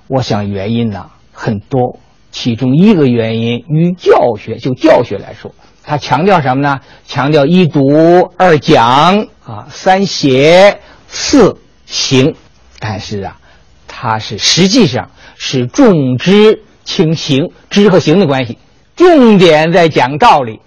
[0.06, 1.98] 我想原因呢很多，
[2.30, 5.50] 其中一个原因与教学就教学来说，
[5.86, 6.80] 他强调什么呢？
[7.06, 12.34] 强调一读二讲啊，三写四行，
[12.80, 13.38] 但是啊，
[13.86, 18.58] 他是实际上是重知轻行，知和行的关系。
[18.96, 20.58] 重点在讲道理，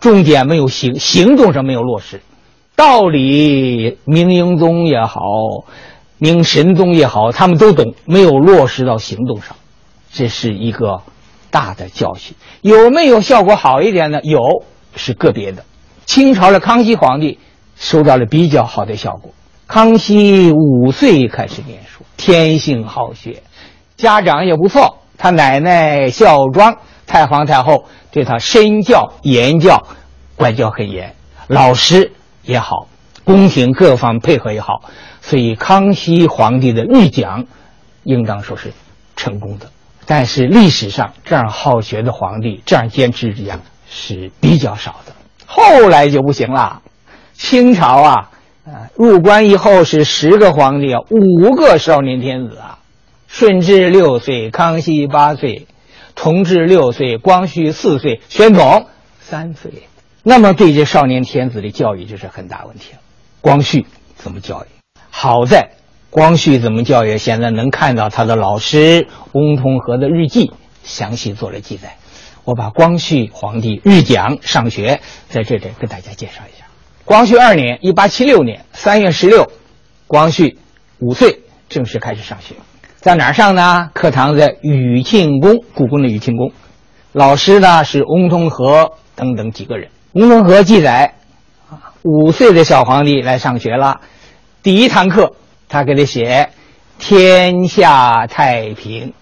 [0.00, 2.22] 重点没有行行动上没有落实。
[2.74, 5.20] 道理，明英宗也好，
[6.16, 9.54] 明神宗也好，他们都懂，没有落实到行动上，
[10.10, 11.02] 这是一个
[11.52, 12.34] 大的教训。
[12.62, 14.20] 有没有效果好一点呢？
[14.24, 14.40] 有，
[14.96, 15.64] 是个别的。
[16.04, 17.38] 清朝的康熙皇帝
[17.76, 19.32] 收到了比较好的效果。
[19.68, 23.42] 康熙五岁开始念书，天性好学，
[23.96, 26.76] 家长也不错，他奶奶孝庄。
[27.06, 29.86] 太皇太后对他身教言教，
[30.34, 31.14] 管教很严，
[31.46, 32.86] 老师也好，
[33.24, 34.82] 宫廷各方配合也好，
[35.20, 37.44] 所以康熙皇帝的日讲，
[38.04, 38.72] 应当说是
[39.14, 39.70] 成功的。
[40.06, 45.12] 但是历史上这样好学的皇帝，这样坚持日讲是比较少的。
[45.46, 46.82] 后来就不行了，
[47.34, 48.30] 清朝啊，
[48.64, 52.78] 呃，入关以后是十个皇帝，五个少年天子啊，
[53.26, 55.66] 顺治六岁，康熙八岁。
[56.14, 58.86] 同治六岁，光绪四岁，宣统
[59.18, 59.72] 三岁。
[60.22, 62.98] 那么对这少年天子的教育就是很大问题了。
[63.40, 64.66] 光绪怎么教育？
[65.10, 65.70] 好在
[66.12, 67.16] 光绪怎么教育？
[67.16, 70.52] 现在能看到他的老师翁同龢的日记，
[70.84, 71.96] 详细做了记载。
[72.44, 75.00] 我把光绪皇帝日讲上学
[75.30, 76.66] 在这里跟大家介绍一下。
[77.06, 79.50] 光绪二年（一八七六年）三月十六，
[80.06, 80.58] 光绪
[80.98, 82.56] 五岁正式开始上学。
[82.96, 83.88] 在哪儿上呢？
[83.94, 86.52] 课堂在雨庆宫，故宫的雨庆宫。
[87.12, 89.88] 老师呢是翁同龢等等几个人。
[90.12, 91.14] 翁同龢记载，
[92.02, 94.02] 五岁的小皇帝来上学了，
[94.62, 95.36] 第一堂课
[95.72, 96.50] 他给他写
[97.00, 99.14] “天下太平，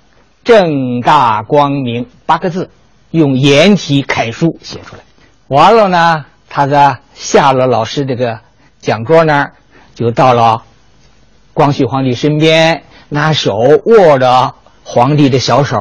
[0.42, 2.70] 正大光明”八个字，
[3.12, 5.02] 用颜体楷书写出来。
[5.46, 8.40] 完了呢，他在下了老师这个
[8.80, 9.52] 讲桌那儿，
[9.94, 10.64] 就到了
[11.54, 15.78] 光绪皇帝身边，拿手握着皇帝的小手，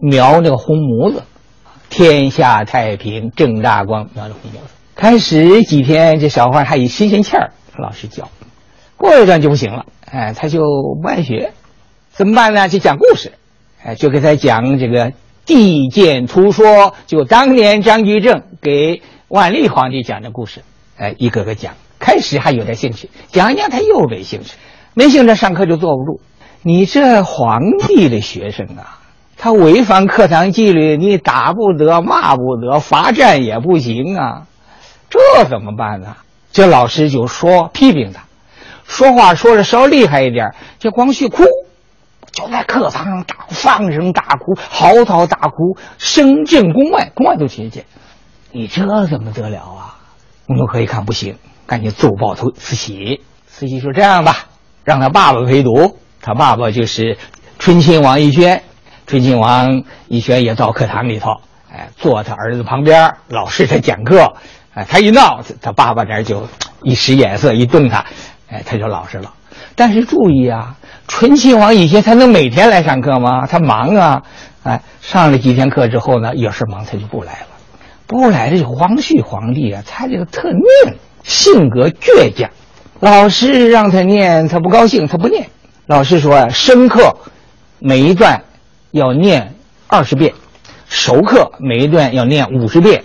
[0.00, 1.22] 描那个红模子
[1.88, 4.68] ，“天下太平，正大光”，描着红模子。
[4.94, 8.28] 开始几天，这小花还以新鲜气儿，老师教。
[8.96, 10.60] 过一段就不行了，哎，他就
[11.02, 11.52] 不爱学，
[12.10, 12.68] 怎么办呢？
[12.68, 13.32] 就讲故事，
[13.84, 15.10] 哎，就给他讲这个
[15.44, 16.66] 《地鉴图说》，
[17.06, 20.62] 就当年张居正给万历皇帝讲的故事，
[20.96, 21.74] 哎，一个个讲。
[21.98, 24.56] 开始还有点兴趣，讲讲他又没兴趣，
[24.92, 26.20] 没兴趣上课就坐不住。
[26.60, 29.00] 你这皇帝的学生啊，
[29.38, 34.42] 他违反课堂纪律，你打不得，骂不得，罚站也不行啊。
[35.08, 36.16] 这怎么办呢？
[36.52, 38.23] 这老师就说批评他，
[38.86, 41.44] 说话说的稍厉害一点，这光绪哭，
[42.32, 47.84] 就在课堂上大放声大哭，嚎啕大哭，声震宫外，宫外都听见。
[48.52, 49.98] 你这怎么得了啊？
[50.46, 53.22] 翁同龢一看不行，赶紧奏报他慈禧。
[53.48, 54.46] 慈禧说：“这样吧，
[54.84, 55.98] 让他爸爸陪读。
[56.20, 57.16] 他爸爸就是
[57.58, 58.62] 醇亲王奕轩，
[59.06, 61.30] 醇亲王奕轩也到课堂里头，
[61.72, 64.34] 哎，坐他儿子旁边，老师在讲课。”
[64.74, 66.48] 哎，他一闹，他爸爸这就
[66.82, 68.04] 一使眼色，一动他，
[68.54, 69.34] 哎，他就老实了。
[69.74, 70.76] 但是注意啊，
[71.08, 73.46] 醇亲王以前他能每天来上课吗？
[73.46, 74.22] 他忙啊，
[74.62, 77.46] 哎，上了几天课之后呢，有事忙他就不来了。
[78.06, 82.48] 不来这光绪皇帝啊，他这个特念，性格倔强。
[83.00, 85.48] 老师让他念，他不高兴，他不念。
[85.86, 87.16] 老师说啊，生课
[87.80, 88.42] 每一段
[88.92, 89.54] 要念
[89.88, 90.32] 二十遍，
[90.88, 93.02] 熟课每一段要念五十遍。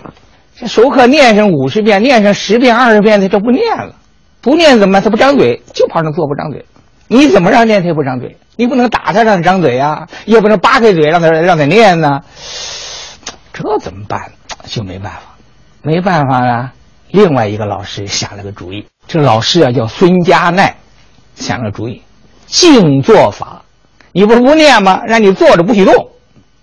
[0.56, 3.96] 这熟课念上五十遍，念上十遍、二十遍，他就不念了。
[4.40, 5.02] 不念怎么办？
[5.02, 6.64] 他不张嘴，就怕那坐不张嘴。
[7.08, 8.36] 你怎么让念他也不张嘴？
[8.56, 12.20] 你不能打他让他张嘴呀，也不能扒开嘴让他让他念呢。
[13.52, 14.32] 这怎么办？
[14.66, 15.20] 就没办法，
[15.82, 16.72] 没办法了。
[17.08, 20.76] 另外一个老师想了个主意，这老师啊叫孙家奈，
[21.34, 22.02] 想了主意，
[22.46, 23.62] 静坐法。
[24.12, 25.02] 你不是不念吗？
[25.06, 26.10] 让你坐着不许动，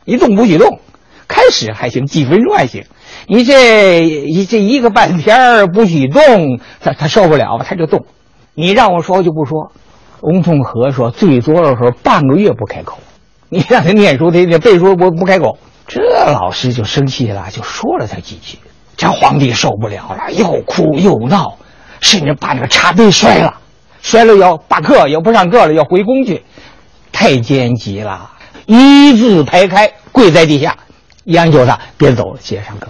[0.05, 0.79] 一动不许动。
[1.27, 2.85] 开始还行，几分钟还行。
[3.27, 8.05] 你这一这一个半天不许动，他他受不了，他就动。
[8.53, 9.71] 你让我说就不说。
[10.21, 12.99] 翁同龢说，最多的时候半个月不开口。
[13.49, 15.57] 你让他念书，他得背书不不开口。
[15.87, 18.57] 这老师就生气了，就说了他几句。
[18.97, 21.57] 这皇帝受不了了，又哭又闹，
[22.01, 23.59] 甚至把那个茶杯摔了，
[24.01, 26.43] 摔了要罢课，要不上课了，要回宫去。
[27.11, 28.31] 太监急了，
[28.65, 30.75] 一字排开，跪在地下，
[31.27, 32.89] 央求他别走了，接上课。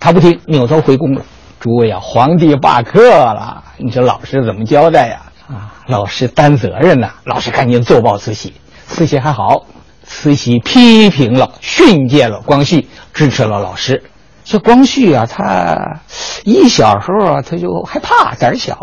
[0.00, 1.22] 他不听，扭头回宫了。
[1.60, 5.22] 诸位啊，皇帝罢课了，你说老师怎么交代呀？
[5.48, 7.12] 啊，老师担责任呐。
[7.24, 8.54] 老师赶紧奏报慈禧，
[8.86, 9.64] 慈禧还好，
[10.02, 14.02] 慈禧批评了、训诫了光绪，支持了老师。
[14.44, 16.00] 这光绪啊，他
[16.44, 18.76] 一小时候啊，他就害怕，胆小，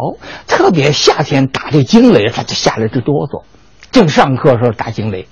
[0.47, 3.43] 特别夏天打这惊雷，他就吓得直哆嗦。
[3.91, 5.27] 正上课的时候打惊雷，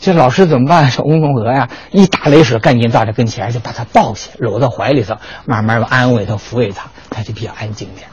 [0.00, 0.90] 这老师怎么办？
[0.90, 8.06] 这翁同龢呀，一打雷时赶紧到他跟前，就把他抱起，搂到怀里头，慢慢的安慰他、抚慰他，他就比较安静点。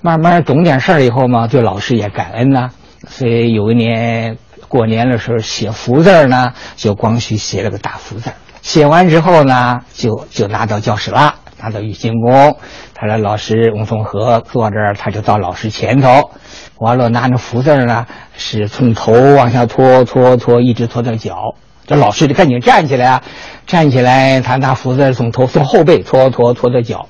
[0.00, 2.70] 慢慢懂点事儿以后嘛，对老师也感恩呐。
[3.08, 8.30] 所以有一年过年的时候写福字呢，就光绪写了个大福字。
[8.62, 12.56] 写完之后呢，就就拿到教室了，拿到御庆宫。
[12.94, 16.30] 他的老师翁同龢坐这儿，他就到老师前头。
[16.78, 18.06] 完了，拿那福字呢，
[18.36, 21.54] 是从头往下拖拖拖，一直拖到脚。
[21.86, 23.22] 这老师就赶紧站起来啊，
[23.66, 27.08] 站起来，他拿福字从头从后背拖拖拖到脚，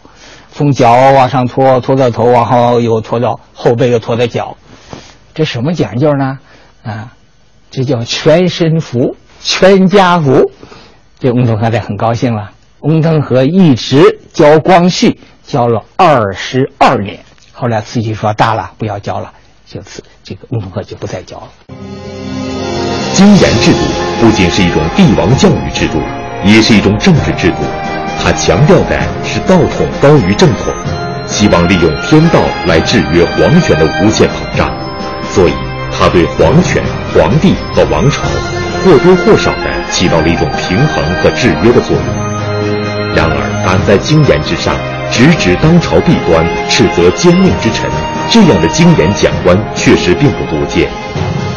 [0.52, 4.56] 从脚往上拖拖到头，往后又拖到后背，又拖到脚。
[5.34, 6.38] 这什么讲究呢？
[6.84, 7.12] 啊，
[7.70, 10.50] 这叫全身福，全家福。
[11.18, 12.52] 这翁同龢得很高兴了。
[12.80, 17.20] 翁同龢一直教光绪，教了二十二年。
[17.52, 19.32] 后来慈禧说大了，不要教了。
[19.66, 21.48] 就此，这个翁同龢就不再教了。
[23.14, 23.78] 经研制度
[24.20, 26.00] 不仅是一种帝王教育制度，
[26.44, 27.56] 也是一种政治制度。
[28.22, 30.72] 它强调的是道统高于正统，
[31.26, 34.72] 希望利用天道来制约皇权的无限膨胀。
[35.34, 35.52] 所以，
[35.92, 38.22] 它对皇权、皇帝和王朝
[38.84, 42.25] 或多或少的起到了一种平衡和制约的作用。
[43.16, 44.76] 然而，敢在经言之上
[45.10, 47.88] 直指当朝弊端，斥责奸佞之臣。
[48.28, 50.86] 这样的经典讲官确实并不多见，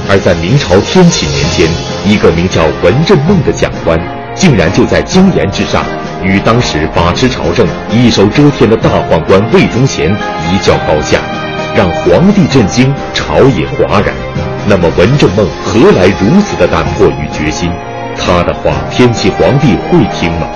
[0.07, 1.67] 而在明朝天启年间，
[2.05, 3.99] 一个名叫文振梦的讲官，
[4.33, 5.83] 竟然就在经言之上
[6.23, 10.15] 与当时把持朝政、一手遮天的大宦官魏忠贤
[10.47, 11.19] 一较高下，
[11.75, 14.15] 让皇帝震惊，朝野哗然。
[14.65, 17.69] 那么文正梦何来如此的胆魄与决心？
[18.15, 20.47] 他的话，天启皇帝会听吗？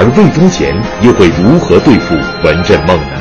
[0.00, 3.20] 而魏忠贤又会如何对付文正梦呢？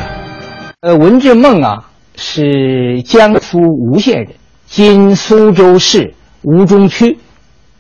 [0.80, 4.28] 呃，文正梦啊，是江苏吴县人，
[4.66, 7.20] 今苏州市吴中区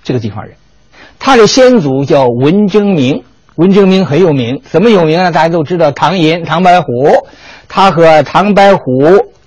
[0.04, 0.54] 这个地方人。
[1.18, 3.24] 他的先祖叫文征明，
[3.56, 5.32] 文征明很有名，怎么有名呢？
[5.32, 6.86] 大家都知道唐寅、唐白虎，
[7.70, 8.82] 他和唐白虎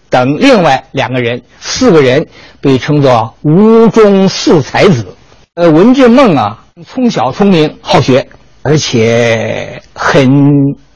[0.09, 2.27] 等另外两个人，四个人
[2.63, 5.15] 被称作吴中四才子。
[5.57, 8.27] 呃，文正梦啊，从小聪明好学，
[8.63, 10.29] 而且很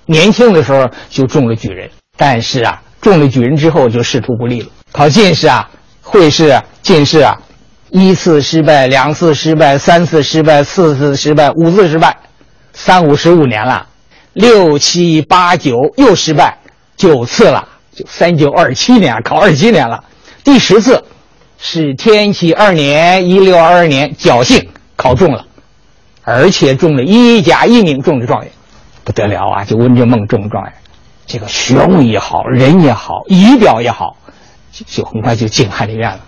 [0.07, 1.91] 年轻的时候就中了举人。
[2.17, 5.69] 但是啊，中了举人之后就仕途不利了，考进士啊、
[6.01, 7.37] 会试啊、进士啊，
[7.91, 12.17] 一次失败，两次失败，三次失败，四次失败，五次失败，
[12.73, 13.87] 三五十五年了，
[14.33, 16.59] 六七八九又失败，
[16.97, 20.03] 九次了，就三九二七年，考二七年了，
[20.43, 21.03] 第十次。
[21.59, 25.46] 是天启二年（一六二二年），侥幸考中了，
[26.29, 28.51] 而且中了一甲一名，中了状元，
[29.05, 29.65] 不得了啊！
[29.65, 30.73] 就温正梦中了状元，
[31.25, 34.17] 这个学问也好，人也好，仪表也好，
[34.73, 36.21] 就就很快就进翰林院了，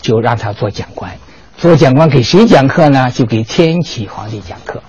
[0.00, 1.12] 就让他做讲官。
[1.58, 3.10] 做讲官给谁讲课呢？
[3.10, 4.82] 就给天启皇帝讲课。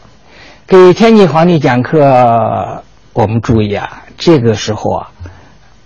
[0.66, 2.82] 给天启皇帝讲课，
[3.12, 5.12] 我们注意啊，这个时候啊，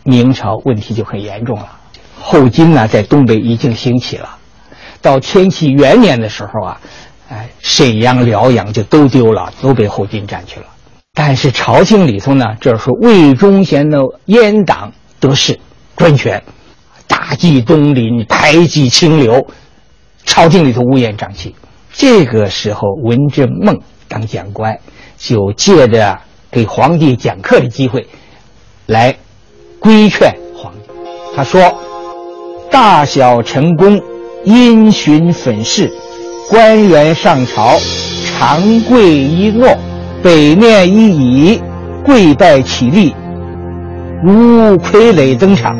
[0.04, 1.68] 明朝问题就很严重了。
[2.22, 4.38] 后金呢，在东北已经兴起了。
[5.02, 6.82] 到天启元年的时候啊，
[7.30, 10.66] 哎，沈阳、辽阳就都丢了，都被后金占去了。
[11.14, 15.60] 但是朝廷里头呢，这是魏忠贤的阉党得势，
[15.96, 16.44] 专权，
[17.08, 19.48] 大计东林，排挤清流，
[20.26, 21.56] 朝廷里头乌烟瘴气。
[21.94, 24.80] 这个时候，文正梦当讲官，
[25.18, 26.20] 就借着
[26.52, 28.08] 给皇帝讲课的机会，
[28.86, 29.16] 来
[29.80, 30.94] 规劝皇帝。
[31.36, 31.80] 他说。
[32.72, 34.00] 大小臣工，
[34.44, 35.92] 因循粉饰，
[36.50, 37.78] 官员上朝，
[38.26, 39.70] 长跪一诺，
[40.24, 41.62] 北面一倚，
[42.04, 43.14] 跪拜起立，
[44.24, 45.78] 如傀儡登场。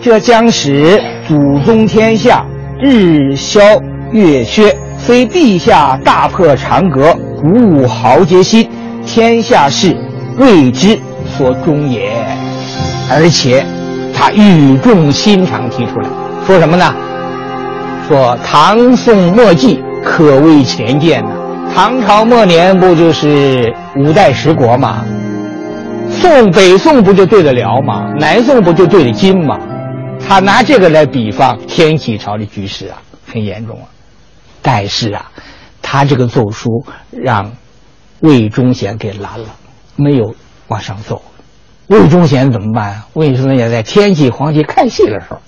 [0.00, 2.44] 这将使祖宗天下
[2.80, 3.60] 日消
[4.10, 8.68] 月缺，非陛下大破长阁，鼓舞豪杰心，
[9.06, 9.96] 天下事
[10.36, 10.98] 为之
[11.36, 12.10] 所终也。
[13.08, 13.64] 而且，
[14.12, 16.08] 他语重心长提出来。
[16.44, 16.92] 说什么呢？
[18.08, 21.30] 说唐宋末季可谓前见呐。
[21.74, 25.04] 唐朝末年不就是五代十国吗？
[26.10, 28.12] 宋北宋不就对得了吗？
[28.18, 29.58] 南宋不就对得金吗？
[30.18, 33.86] 他拿这个来比方天启朝的局势啊，很严重啊。
[34.62, 35.30] 但是啊，
[35.82, 37.52] 他这个奏书让
[38.20, 39.46] 魏忠贤给拦了，
[39.96, 40.34] 没有
[40.68, 41.22] 往上奏。
[41.88, 43.02] 魏忠贤怎么办？
[43.12, 45.38] 魏忠贤在天启皇帝看戏的时候。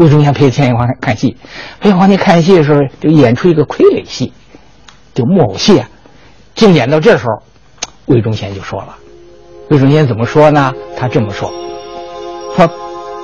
[0.00, 1.36] 魏忠贤陪天启皇看戏，
[1.78, 4.32] 陪皇帝看戏的时候，就演出一个傀儡戏，
[5.12, 5.86] 就木偶戏啊。
[6.54, 7.42] 正演到这时候，
[8.06, 8.96] 魏忠贤就说了
[9.68, 10.72] ：“魏忠贤怎么说呢？
[10.96, 11.52] 他这么说：
[12.56, 12.66] 说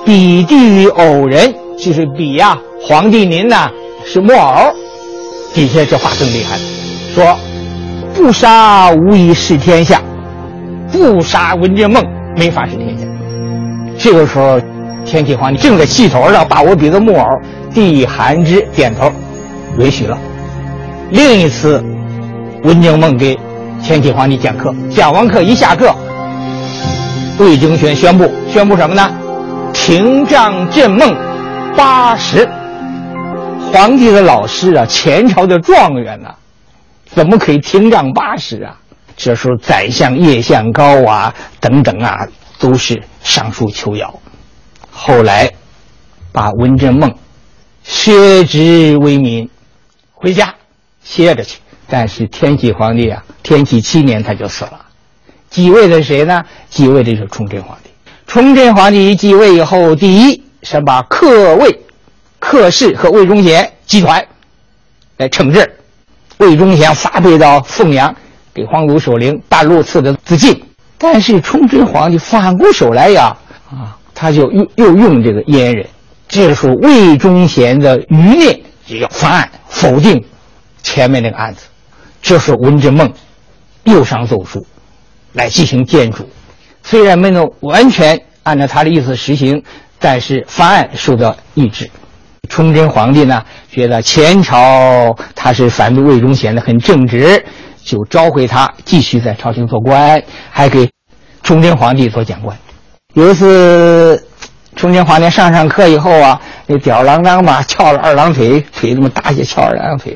[0.05, 3.71] 比地于偶人，就是比呀，皇帝您呐
[4.05, 4.71] 是木偶。
[5.55, 6.59] 底下这话更厉害，
[7.15, 7.35] 说
[8.13, 9.99] 不杀无以事天下，
[10.91, 12.03] 不杀文正梦
[12.35, 13.07] 没法治天下。
[13.97, 14.61] 这个时候。”
[15.07, 17.25] 天启皇帝正在气头上，把我比作木偶，
[17.73, 19.09] 帝韩之点头，
[19.79, 20.17] 允许了。
[21.11, 21.81] 另一次，
[22.63, 23.39] 文景梦给
[23.81, 25.95] 天启皇帝讲课，讲完课一下课，
[27.39, 29.09] 魏忠贤宣布宣布什么呢？
[29.73, 31.15] 廷杖镇梦
[31.77, 32.47] 八十。
[33.71, 36.35] 皇帝的老师啊，前朝的状元呐，
[37.05, 38.75] 怎么可以廷杖八十啊？
[39.15, 42.27] 这时候宰相叶向高啊，等等啊，
[42.59, 44.13] 都是上书求饶。
[45.07, 45.49] 后来，
[46.33, 47.15] 把文正梦
[47.81, 49.49] 削职为民，
[50.11, 50.53] 回家
[51.01, 51.59] 歇着去。
[51.87, 54.85] 但是天启皇帝啊，天启七年他就死了。
[55.49, 56.43] 继位的谁呢？
[56.69, 57.89] 继位的是崇祯皇帝。
[58.27, 61.79] 崇祯皇帝继位以后，第一是把克魏、
[62.39, 64.27] 克氏和魏忠贤集团
[65.15, 65.73] 来惩治。
[66.39, 68.13] 魏忠贤发配到凤阳，
[68.53, 70.61] 给皇祖守陵半路赐的自尽。
[70.97, 73.37] 但是崇祯皇帝反过手来呀，
[73.71, 73.96] 啊。
[74.19, 75.85] 他就又又用这个阉人，
[76.27, 80.25] 这时候魏忠贤的余孽也要翻案否定
[80.81, 81.67] 前面那个案子，
[82.19, 83.13] 这是文正梦
[83.83, 84.65] 又上奏疏
[85.33, 86.27] 来进行建筑，
[86.81, 89.61] 虽然没能完全按照他的意思实行，
[89.99, 91.87] 但是翻案受到抑制。
[92.49, 97.45] 崇祯皇帝呢觉得前朝他是反对魏忠贤的很正直，
[97.83, 100.89] 就召回他继续在朝廷做官，还给
[101.43, 102.57] 崇祯皇帝做讲官。
[103.17, 104.23] 有一次，
[104.75, 110.15] 崇祯皇帝上上课以后啊，那吊儿郎当吧， 翘了二郎腿，腿这么大些，翘二郎腿。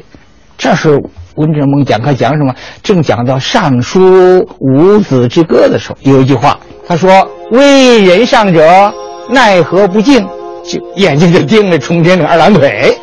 [0.56, 1.00] 这时候
[1.34, 2.54] 文正梦讲课讲什么？
[2.84, 8.94] 正讲到《尚书五子之歌》的时候，有一句话，他说：“为人上者，
[9.32, 10.24] 奈何不敬？”
[10.64, 12.96] 就眼睛就盯着崇祯的二郎腿。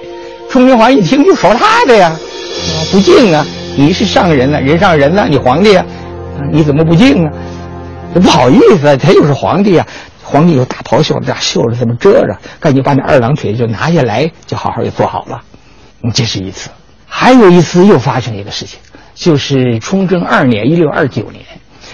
[0.49, 2.15] 崇祯皇帝一听就说他的呀，
[2.93, 3.45] 不敬啊！
[3.77, 5.85] 你是上人呢，人上人呢，你皇帝啊，
[6.53, 7.33] 你怎么不敬啊？
[8.15, 9.87] 不好意思，他又是皇帝啊！
[10.25, 12.37] 皇帝有大袍袖，这袖子怎么遮着？
[12.61, 15.41] 赶紧把那二郎腿就拿下来，就好好的坐好了。
[16.13, 16.71] 这是一次。
[17.07, 18.79] 还有一次又发生一个事情，
[19.15, 21.43] 就是崇祯二年（一六二九年），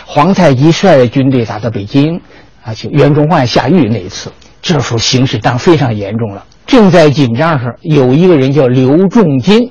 [0.05, 2.21] 皇太极率军队打到北京，
[2.65, 4.33] 啊，就袁崇焕下狱那一次。
[4.61, 9.71] 这时候形势当非常严重了，正在紧张时，有一个人叫刘仲金，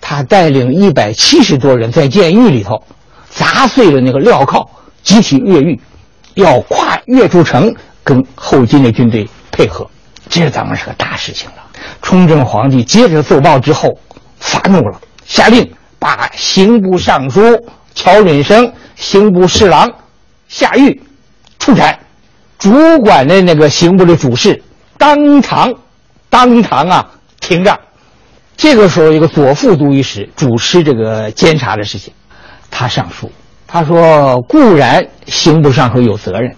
[0.00, 2.82] 他带领一百七十多人在监狱里头
[3.30, 4.68] 砸碎了那个镣铐，
[5.04, 5.80] 集体越狱，
[6.34, 9.88] 要跨越出城跟后金的军队配合。
[10.28, 11.56] 这当然是个大事情了。
[12.02, 13.96] 崇祯皇帝接着奏报之后。
[14.40, 17.40] 发怒了，下令把刑部尚书
[17.94, 19.90] 乔允生、刑部侍郎
[20.48, 21.02] 夏玉
[21.58, 21.98] 处斩，
[22.58, 24.62] 主管的那个刑部的主事
[24.98, 25.72] 当堂
[26.28, 27.80] 当堂啊停战。
[28.54, 32.12] 这个时候，一个左副都御史主持这个监察的事情，
[32.70, 33.32] 他上书，
[33.66, 36.54] 他说：“固然刑部尚书有责任，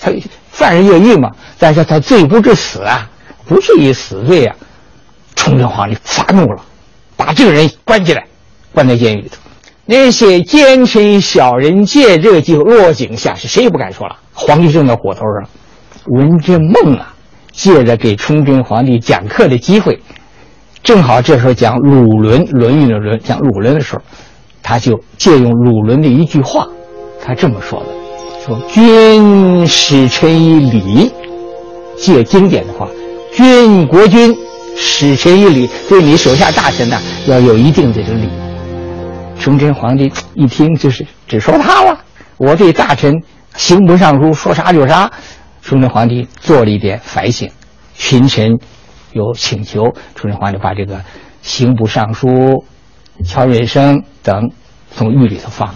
[0.00, 0.10] 他
[0.50, 3.08] 犯人越狱嘛，但是他罪不至死啊，
[3.46, 4.56] 不至于死罪啊。”
[5.36, 6.62] 崇祯皇帝发怒了。
[7.16, 8.24] 把这个人关起来，
[8.72, 9.36] 关在监狱里头。
[9.86, 14.16] 那些奸臣小人借这个机会落井下石，谁也不敢说了。
[14.32, 15.48] 皇帝正在火头上，
[16.06, 17.14] 文正梦啊，
[17.52, 20.00] 借着给崇祯皇帝讲课的机会，
[20.82, 24.02] 正好这时候讲鲁伦《论语》的论，讲鲁伦的时候，
[24.64, 26.66] 他就借用鲁伦的一句话，
[27.22, 27.86] 他这么说的：
[28.44, 31.12] 说君使臣以礼，
[31.96, 32.88] 借经典的话，
[33.32, 34.36] 君国君。
[34.76, 38.28] 使臣以礼，对你手下大臣呢，要有一定的这个礼。
[39.38, 41.96] 崇祯皇帝一听就是只说他了，
[42.38, 43.22] 我对大臣
[43.54, 45.08] 刑部尚书说啥就啥。
[45.62, 47.48] 崇祯皇帝做了一点反省，
[47.94, 48.58] 群臣
[49.12, 51.00] 有请求，崇祯皇帝把这个
[51.40, 52.64] 刑部尚书
[53.24, 54.50] 乔允生等
[54.94, 55.74] 从狱里头放了。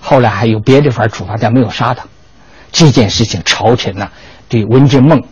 [0.00, 2.04] 后来还有别的法处罚，但没有杀他。
[2.72, 4.10] 这件事情，朝臣呢
[4.48, 5.22] 对文正梦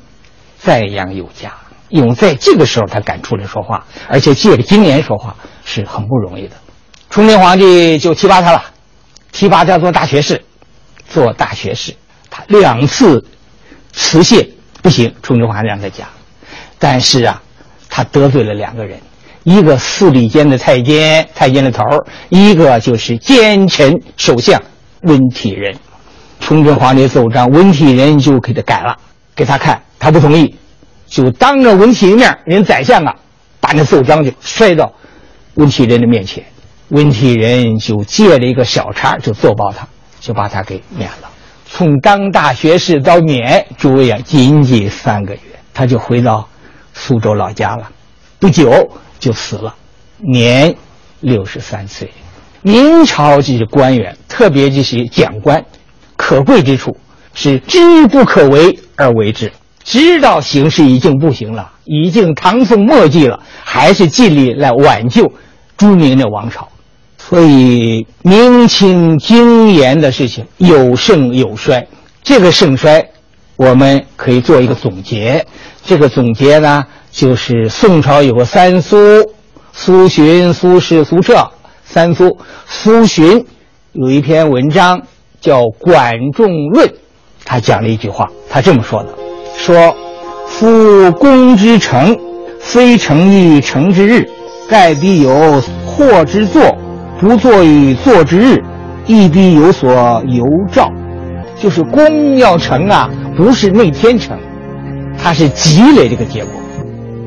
[0.59, 1.53] 赞扬有加。
[1.90, 6.57] 因为在这个时候他敢出来说话，而且借着经年说话是很不容易的。
[7.11, 8.64] 崇祯皇帝就提拔他了，
[9.30, 10.42] 提拔他做大学士，
[11.09, 11.95] 做大学士。
[12.30, 13.24] 他两次
[13.92, 14.51] 辞谢
[14.82, 16.09] 不行，崇祯皇帝让他讲。
[16.80, 17.40] 但是啊，
[17.88, 18.99] 他得罪了两个人，
[19.45, 21.84] 一个司礼监的太监，太监的头
[22.30, 24.61] 一个就是奸臣首相
[25.03, 25.74] 温体仁。
[26.40, 28.97] 崇祯皇帝奏章，温体仁就给他改了，
[29.34, 30.57] 给他看，他不同意。
[31.07, 33.14] 就当着温体仁面，人宰相啊，
[33.61, 34.92] 把那奏章就摔到
[35.55, 36.45] 温体仁的面前，
[36.88, 39.86] 温体仁就借了一个小差，就奏报他，
[40.20, 41.30] 就把他给免了。
[41.66, 45.40] 从当大学士到免，诸位啊，仅仅三个月，
[45.72, 46.49] 他就回到
[46.92, 47.90] 苏州老家了，
[48.38, 48.90] 不久
[49.25, 49.75] 就死了，
[50.18, 50.77] 年
[51.20, 52.12] 六十三岁。
[52.61, 55.64] 明朝这些官员，特别这些讲官，
[56.14, 56.95] 可贵之处
[57.33, 59.51] 是知不可为而为之。
[59.83, 65.33] 知道形势已经不行了，已经唐宋末季了，还是尽力来挽救
[65.79, 66.68] 朱明的王朝。
[67.16, 71.87] 所以明清经研的事情有盛有衰，
[72.22, 73.09] 这个盛衰
[73.57, 75.47] 我们可以做一个总结。
[75.87, 78.96] 这个总结呢，就是宋朝有个三苏：
[79.72, 81.48] 苏洵、苏轼、苏辙。
[81.84, 83.44] 三苏，苏洵
[83.92, 85.00] 有一篇文章
[85.40, 86.88] 叫《管仲论》，
[87.44, 89.10] 他讲了一句话，他这么说的。
[89.56, 89.94] 说
[90.48, 92.18] ：“夫公之成，
[92.58, 94.28] 非成于成之日，
[94.68, 96.62] 盖必有祸之作；
[97.20, 98.60] 不作于作之日，
[99.06, 100.90] 亦必有所由兆。
[101.60, 104.36] 就是功要成啊，不是那天成，
[105.16, 106.60] 它是积累这个结果。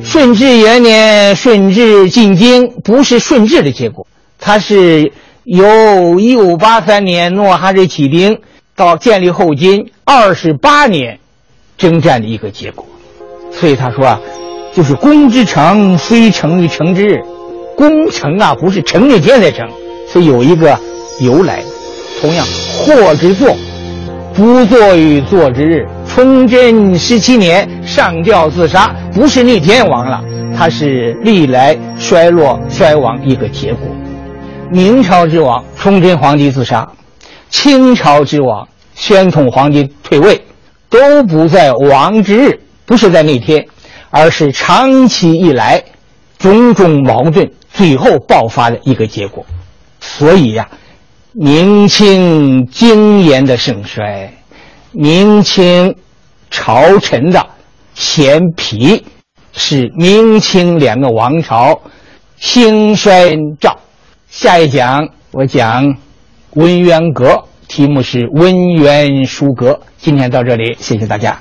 [0.07, 4.07] 顺治元年，顺治进京，不是顺治的结果，
[4.39, 5.11] 它是
[5.43, 8.39] 由一五八三年诺哈日起兵
[8.73, 11.19] 到建立后金二十八年。”
[11.77, 12.87] 征战的一个结果，
[13.51, 14.19] 所以他说啊，
[14.73, 17.21] 就是功之城，非成于城之日。
[17.75, 19.69] 功成啊，不是成那天才成，
[20.11, 20.79] 是有一个
[21.19, 21.61] 由来。
[22.19, 22.47] 同样，
[22.79, 23.55] 祸之作，
[24.37, 25.83] 不作于作之日。
[26.07, 30.23] 崇祯十七年上吊自杀，不是那天亡了，
[30.55, 33.87] 他是历来衰落衰亡一个结果。
[34.69, 36.87] 明朝之王崇祯皇帝自杀，
[37.49, 40.39] 清朝之王宣统皇帝退位，
[40.87, 43.65] 都不在亡之日，不是在那天，
[44.11, 45.83] 而是长期以来
[46.37, 49.43] 种种矛盾最后爆发的一个结果。
[49.99, 50.69] 所以呀、
[51.39, 54.33] 明清经验的盛衰，
[54.91, 55.95] 明清
[56.49, 57.45] 朝臣的
[57.93, 59.05] 贤疲，
[59.53, 61.79] 是明清两个王朝
[62.37, 63.77] 兴衰照。
[64.31, 65.95] 下一讲我讲
[66.55, 69.79] 文渊阁，题目是文渊书阁。
[69.99, 71.39] 今天到这里，谢谢大家。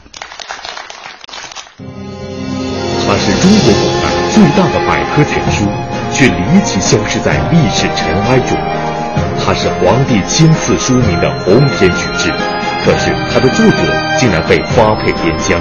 [1.78, 5.64] 它是中国古代最大的百科全书，
[6.12, 8.85] 却离奇消失在历史尘埃中。
[9.44, 12.32] 它是皇帝亲赐书名的鸿篇巨制，
[12.84, 13.82] 可是它的作者
[14.18, 15.58] 竟然被发配边疆。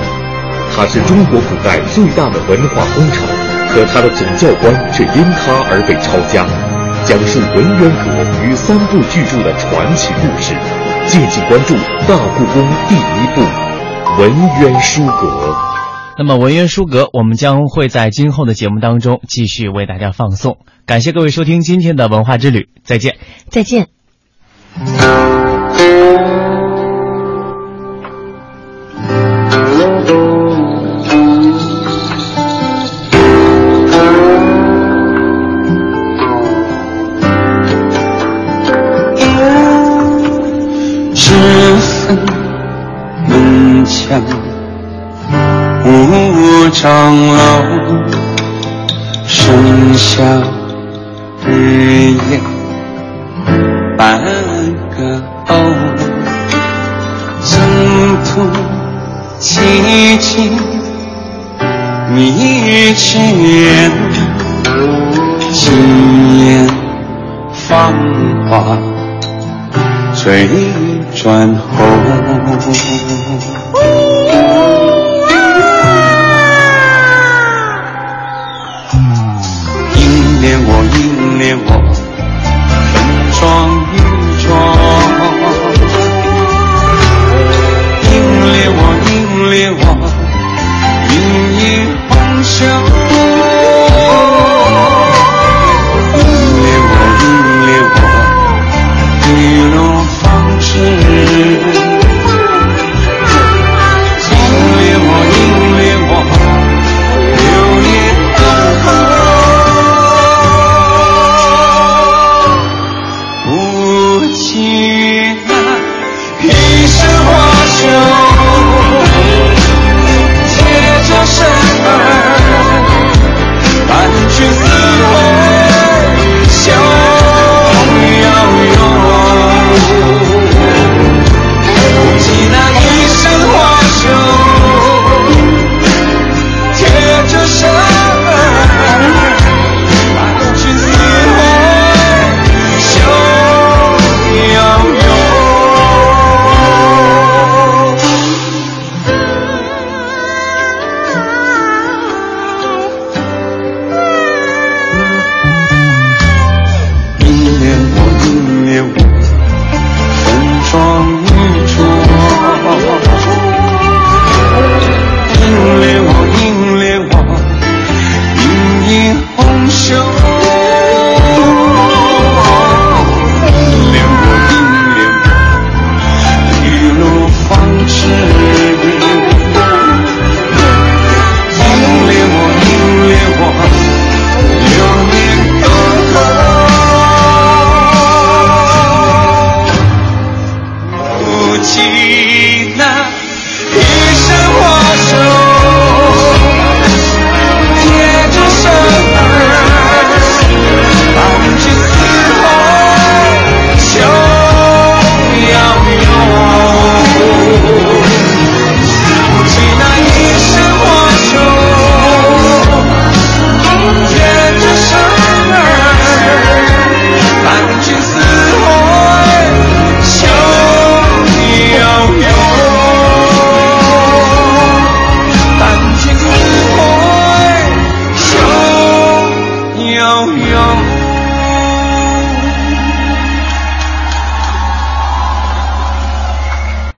[0.76, 3.28] 它是中国古代最大的文化工程，
[3.70, 6.46] 可它的总教官却因它而被抄家。
[7.06, 10.54] 讲述文渊阁与三部巨著的传奇故事，
[11.08, 11.76] 敬请关注
[12.08, 13.42] 《大故宫》第一部
[14.20, 15.56] 《文渊书阁》。
[16.18, 20.60] 那么文渊书阁，我们将会在今后的节目当中继续为大家放送。
[20.86, 23.18] 感谢各位收听今天的文化之旅，再见。
[23.50, 23.88] 再见。